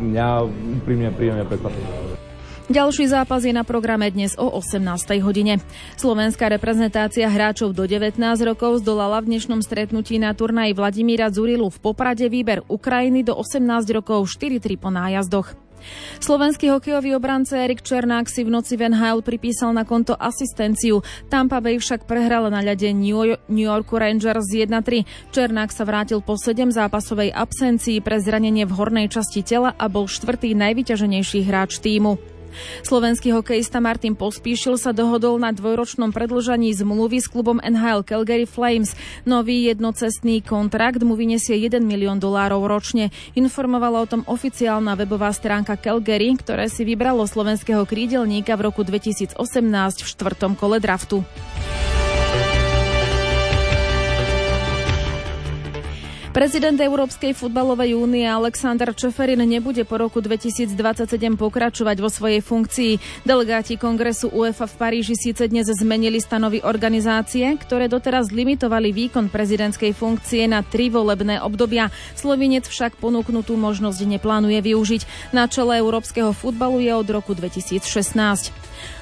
mňa 0.01 0.27
úprimne 0.81 1.13
príjemne 1.13 1.45
prekvapil. 1.45 2.14
Ďalší 2.65 3.05
zápas 3.13 3.45
je 3.45 3.53
na 3.53 3.61
programe 3.61 4.09
dnes 4.09 4.33
o 4.41 4.49
18. 4.49 4.81
hodine. 5.21 5.61
Slovenská 6.01 6.49
reprezentácia 6.49 7.29
hráčov 7.29 7.77
do 7.77 7.85
19 7.85 8.17
rokov 8.41 8.81
zdolala 8.81 9.21
v 9.21 9.37
dnešnom 9.37 9.61
stretnutí 9.61 10.17
na 10.17 10.33
turnaji 10.33 10.73
Vladimíra 10.73 11.29
Zurilu 11.29 11.69
v 11.69 11.77
Poprade 11.77 12.25
výber 12.25 12.65
Ukrajiny 12.65 13.21
do 13.21 13.37
18 13.37 13.61
rokov 13.93 14.33
4-3 14.33 14.81
po 14.81 14.89
nájazdoch. 14.89 15.53
Slovenský 16.17 16.73
hokejový 16.73 17.13
obranca 17.13 17.61
Erik 17.61 17.85
Černák 17.85 18.25
si 18.25 18.41
v 18.41 18.49
noci 18.49 18.73
Van 18.81 18.97
Hale 18.97 19.21
pripísal 19.21 19.69
na 19.69 19.85
konto 19.85 20.17
asistenciu. 20.17 21.05
Tampa 21.29 21.61
Bay 21.61 21.77
však 21.77 22.09
prehrala 22.09 22.49
na 22.49 22.65
ľade 22.65 22.89
New 22.97 23.61
Yorku 23.61 23.93
Rangers 23.93 24.49
1-3. 24.49 25.05
Černák 25.29 25.69
sa 25.69 25.85
vrátil 25.85 26.25
po 26.25 26.33
7 26.33 26.73
zápasovej 26.73 27.29
absencii 27.29 28.01
pre 28.01 28.17
zranenie 28.17 28.65
v 28.65 28.73
hornej 28.73 29.05
časti 29.13 29.45
tela 29.45 29.77
a 29.77 29.85
bol 29.85 30.09
štvrtý 30.09 30.57
najvyťaženejší 30.57 31.45
hráč 31.45 31.77
týmu. 31.77 32.33
Slovenský 32.83 33.33
hokejista 33.33 33.83
Martin 33.83 34.13
Pospíšil 34.13 34.79
sa 34.79 34.93
dohodol 34.93 35.41
na 35.41 35.51
dvojročnom 35.51 36.11
predlžaní 36.15 36.71
zmluvy 36.75 37.23
s 37.23 37.27
klubom 37.27 37.59
NHL 37.59 38.05
Calgary 38.07 38.47
Flames. 38.47 38.93
Nový 39.27 39.67
jednocestný 39.69 40.43
kontrakt 40.45 41.01
mu 41.03 41.17
vyniesie 41.19 41.57
1 41.57 41.81
milión 41.83 42.21
dolárov 42.21 42.63
ročne. 42.67 43.11
Informovala 43.33 44.03
o 44.03 44.09
tom 44.09 44.21
oficiálna 44.27 44.95
webová 44.95 45.33
stránka 45.35 45.75
Calgary, 45.75 46.31
ktoré 46.37 46.71
si 46.71 46.87
vybralo 46.87 47.27
slovenského 47.27 47.83
krídelníka 47.83 48.55
v 48.55 48.71
roku 48.71 48.81
2018 48.85 49.35
v 50.01 50.07
štvrtom 50.07 50.53
kole 50.55 50.77
draftu. 50.79 51.25
Prezident 56.35 56.75
Európskej 56.75 57.31
futbalovej 57.31 57.95
únie 57.95 58.27
Alexander 58.27 58.91
Čeferin 58.91 59.39
nebude 59.47 59.87
po 59.87 59.95
roku 59.95 60.19
2027 60.19 60.75
pokračovať 61.39 61.95
vo 62.03 62.11
svojej 62.11 62.43
funkcii. 62.43 63.23
Delegáti 63.23 63.79
kongresu 63.79 64.27
UEFA 64.35 64.67
v 64.67 64.75
Paríži 64.75 65.15
síce 65.15 65.47
dnes 65.47 65.71
zmenili 65.71 66.19
stanovy 66.19 66.59
organizácie, 66.59 67.55
ktoré 67.55 67.87
doteraz 67.87 68.35
limitovali 68.35 68.91
výkon 68.91 69.31
prezidentskej 69.31 69.95
funkcie 69.95 70.43
na 70.51 70.59
tri 70.59 70.91
volebné 70.91 71.39
obdobia. 71.39 71.87
Slovinec 72.19 72.67
však 72.67 72.99
ponúknutú 72.99 73.55
možnosť 73.55 74.03
neplánuje 74.03 74.59
využiť. 74.59 75.31
Na 75.31 75.47
čele 75.47 75.79
európskeho 75.79 76.35
futbalu 76.35 76.83
je 76.83 76.91
od 76.99 77.07
roku 77.15 77.31
2016. 77.31 77.79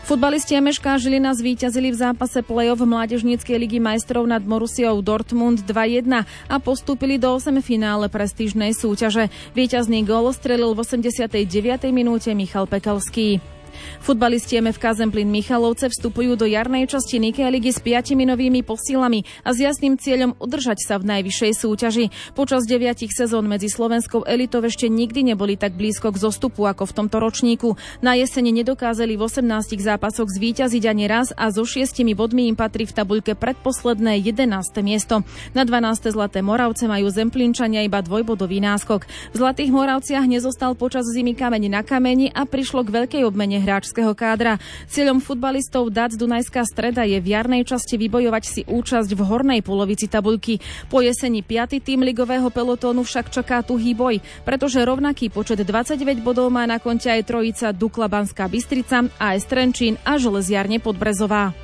Futbalisti 0.04 0.60
Emeška 0.60 1.00
Žilina 1.00 1.32
zvíťazili 1.32 1.96
v 1.96 1.96
zápase 1.96 2.44
play-off 2.44 2.84
Mládežníckej 2.84 3.56
ligy 3.56 3.80
majstrov 3.80 4.28
nad 4.28 4.44
Morusiou 4.44 5.00
Dortmund 5.00 5.64
2-1 5.64 6.28
a 6.28 6.56
postúpili 6.60 7.16
do 7.24 7.40
8 7.40 7.64
finále 7.64 8.12
prestížnej 8.12 8.76
súťaže. 8.76 9.32
Výťazný 9.56 10.04
gól 10.04 10.36
strelil 10.36 10.76
v 10.76 10.84
89. 10.84 11.40
minúte 11.96 12.36
Michal 12.36 12.68
Pekalský. 12.68 13.53
Futbalisti 14.04 14.60
MFK 14.60 14.94
Zemplín 14.94 15.32
Michalovce 15.32 15.90
vstupujú 15.90 16.36
do 16.36 16.46
jarnej 16.46 16.86
časti 16.86 17.18
Nike 17.18 17.44
ligy 17.44 17.72
s 17.74 17.80
piatimi 17.82 18.28
novými 18.28 18.62
posílami 18.62 19.26
a 19.42 19.56
s 19.56 19.64
jasným 19.64 19.98
cieľom 19.98 20.38
udržať 20.38 20.86
sa 20.86 21.02
v 21.02 21.10
najvyššej 21.10 21.52
súťaži. 21.58 22.06
Počas 22.38 22.70
deviatich 22.70 23.16
sezón 23.16 23.50
medzi 23.50 23.72
slovenskou 23.72 24.28
elitou 24.30 24.62
ešte 24.62 24.92
nikdy 24.92 25.34
neboli 25.34 25.58
tak 25.58 25.74
blízko 25.74 26.14
k 26.14 26.22
zostupu 26.22 26.70
ako 26.70 26.86
v 26.86 26.96
tomto 27.00 27.18
ročníku. 27.18 27.80
Na 28.06 28.14
jesene 28.14 28.54
nedokázali 28.54 29.18
v 29.18 29.26
18 29.26 29.80
zápasoch 29.80 30.30
zvíťaziť 30.30 30.84
ani 30.86 31.06
raz 31.10 31.32
a 31.34 31.50
so 31.50 31.66
šiestimi 31.66 32.14
bodmi 32.14 32.52
im 32.52 32.60
patrí 32.60 32.86
v 32.86 32.94
tabuľke 32.94 33.34
predposledné 33.40 34.22
11. 34.22 34.84
miesto. 34.86 35.26
Na 35.58 35.64
12. 35.66 36.14
Zlaté 36.14 36.44
Moravce 36.44 36.86
majú 36.86 37.08
Zemplínčania 37.10 37.82
iba 37.82 38.04
dvojbodový 38.04 38.60
náskok. 38.60 39.08
V 39.34 39.36
Zlatých 39.40 39.72
Moravciach 39.74 40.28
nezostal 40.28 40.76
počas 40.76 41.08
zimy 41.08 41.34
kameň 41.34 41.64
na 41.72 41.82
kameni 41.82 42.30
a 42.30 42.44
prišlo 42.44 42.84
k 42.84 42.94
veľkej 42.94 43.24
obmene 43.24 43.63
hráčského 43.64 44.12
kádra. 44.12 44.60
Cieľom 44.92 45.24
futbalistov 45.24 45.88
DAC 45.88 46.20
Dunajská 46.20 46.68
streda 46.68 47.08
je 47.08 47.24
v 47.24 47.32
jarnej 47.32 47.64
časti 47.64 47.96
vybojovať 47.96 48.44
si 48.44 48.62
účasť 48.68 49.16
v 49.16 49.22
hornej 49.24 49.64
polovici 49.64 50.12
tabuľky. 50.12 50.60
Po 50.92 51.00
jeseni 51.00 51.40
5. 51.40 51.80
tým 51.80 52.04
ligového 52.04 52.52
pelotónu 52.52 53.08
však 53.08 53.32
čaká 53.32 53.64
tuhý 53.64 53.96
boj, 53.96 54.20
pretože 54.44 54.84
rovnaký 54.84 55.32
počet 55.32 55.64
29 55.64 56.20
bodov 56.20 56.52
má 56.52 56.68
na 56.68 56.84
konte 56.84 57.08
aj 57.08 57.24
trojica 57.24 57.72
Dukla 57.72 58.12
Banská 58.12 58.52
Bystrica, 58.52 59.08
AS 59.16 59.48
Trenčín 59.48 59.96
a 60.04 60.20
Železiarne 60.20 60.84
Podbrezová. 60.84 61.63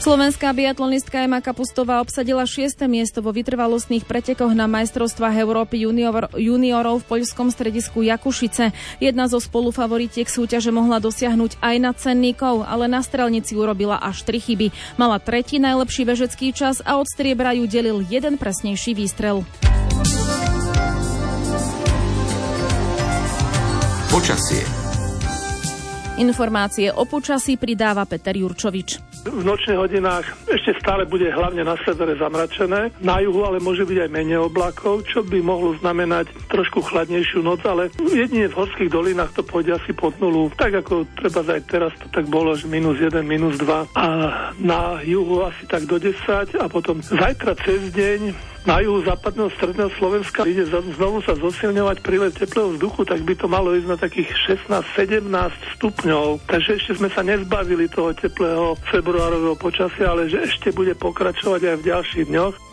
Slovenská 0.00 0.56
biatlonistka 0.56 1.20
Ema 1.20 1.44
Kapustová 1.44 2.00
obsadila 2.00 2.48
6. 2.48 2.88
miesto 2.88 3.20
vo 3.20 3.36
vytrvalostných 3.36 4.08
pretekoch 4.08 4.56
na 4.56 4.64
majstrovstvách 4.64 5.36
Európy 5.44 5.84
junior, 5.84 6.32
juniorov 6.40 7.04
v 7.04 7.08
poľskom 7.20 7.52
stredisku 7.52 8.00
Jakušice. 8.08 8.72
Jedna 8.96 9.28
zo 9.28 9.36
spolufavoritiek 9.36 10.24
súťaže 10.24 10.72
mohla 10.72 11.04
dosiahnuť 11.04 11.60
aj 11.60 11.76
na 11.76 11.92
cenníkov, 11.92 12.64
ale 12.64 12.88
na 12.88 13.04
strelnici 13.04 13.52
urobila 13.52 14.00
až 14.00 14.24
tri 14.24 14.40
chyby. 14.40 14.72
Mala 14.96 15.20
tretí 15.20 15.60
najlepší 15.60 16.08
bežecký 16.08 16.56
čas 16.56 16.80
a 16.80 16.96
od 16.96 17.04
striebra 17.04 17.52
ju 17.52 17.68
delil 17.68 18.00
jeden 18.08 18.40
presnejší 18.40 18.96
výstrel. 18.96 19.44
Počasie 24.08 24.64
Informácie 26.16 26.88
o 26.88 27.04
počasí 27.04 27.60
pridáva 27.60 28.08
Peter 28.08 28.32
Jurčovič. 28.32 29.09
V 29.20 29.44
nočných 29.44 29.76
hodinách 29.76 30.24
ešte 30.48 30.72
stále 30.80 31.04
bude 31.04 31.28
hlavne 31.28 31.60
na 31.60 31.76
severe 31.84 32.16
zamračené, 32.16 32.88
na 33.04 33.20
juhu 33.20 33.44
ale 33.44 33.60
môže 33.60 33.84
byť 33.84 34.08
aj 34.08 34.10
menej 34.10 34.40
oblakov, 34.40 35.04
čo 35.04 35.20
by 35.20 35.44
mohlo 35.44 35.76
znamenať 35.76 36.32
trošku 36.48 36.80
chladnejšiu 36.80 37.44
noc, 37.44 37.60
ale 37.68 37.92
jedine 38.00 38.48
v 38.48 38.56
horských 38.56 38.88
dolinách 38.88 39.36
to 39.36 39.44
pôjde 39.44 39.76
asi 39.76 39.92
pod 39.92 40.16
nulu. 40.16 40.48
Tak 40.56 40.80
ako 40.80 41.04
treba 41.20 41.44
aj 41.44 41.62
teraz 41.68 41.92
to 42.00 42.08
tak 42.08 42.32
bolo, 42.32 42.56
že 42.56 42.64
minus 42.64 42.96
1, 42.96 43.20
minus 43.20 43.60
2 43.60 43.92
a 43.92 44.06
na 44.56 45.04
juhu 45.04 45.44
asi 45.44 45.68
tak 45.68 45.84
do 45.84 46.00
10 46.00 46.56
a 46.56 46.64
potom 46.72 47.04
zajtra 47.04 47.52
cez 47.60 47.92
deň 47.92 48.20
na 48.68 48.76
juhu 48.84 49.00
západného 49.00 49.48
stredného 49.56 49.90
Slovenska 49.96 50.44
ide 50.44 50.68
znovu 50.68 51.24
sa 51.24 51.32
zosilňovať 51.32 51.96
prílet 52.04 52.36
teplého 52.36 52.76
vzduchu, 52.76 53.08
tak 53.08 53.24
by 53.24 53.32
to 53.32 53.48
malo 53.48 53.72
ísť 53.72 53.88
na 53.88 53.96
takých 53.96 54.28
16-17 54.68 55.32
stupňov. 55.80 56.44
Takže 56.44 56.70
ešte 56.76 56.92
sme 57.00 57.08
sa 57.08 57.24
nezbavili 57.24 57.88
toho 57.88 58.12
teplého 58.12 58.76
februárového 58.92 59.56
počasia, 59.56 60.12
ale 60.12 60.28
že 60.28 60.44
ešte 60.44 60.76
bude 60.76 60.92
pokračovať 60.92 61.60
aj 61.72 61.76
v 61.80 61.86
ďalších 61.88 62.26
dňoch. 62.28 62.69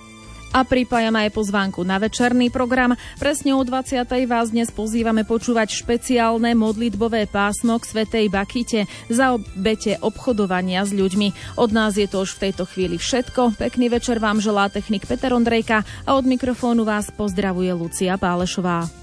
A 0.58 0.65
pripájam 0.65 1.13
aj 1.13 1.38
pozvánku 1.38 1.86
na 1.86 2.02
večerný 2.02 2.50
program. 2.50 2.98
Presne 3.22 3.54
o 3.54 3.62
20. 3.62 4.10
vás 4.26 4.50
dnes 4.50 4.74
pozývame 4.74 5.22
počúvať 5.22 5.70
špeciálne 5.70 6.58
modlitbové 6.58 7.30
pásmo 7.30 7.78
k 7.78 7.86
Svetej 7.86 8.26
Bakite 8.34 8.89
za 9.06 9.38
obete 9.38 10.02
obchodovania 10.02 10.82
s 10.82 10.98
ľuďmi. 10.98 11.62
Od 11.62 11.70
nás 11.70 12.02
je 12.02 12.10
to 12.10 12.26
už 12.26 12.41
v 12.41 12.50
tejto 12.50 12.65
chvíli 12.65 12.98
všetko. 12.98 13.54
Pekný 13.54 13.93
večer 13.93 14.17
vám 14.17 14.41
želá 14.41 14.65
technik 14.74 15.06
Peter 15.06 15.30
Ondrejka 15.30 15.86
a 16.10 16.17
od 16.17 16.26
mikrofónu 16.26 16.82
vás 16.82 17.13
pozdravuje 17.13 17.70
Lucia 17.78 18.17
Pálešová. 18.17 18.97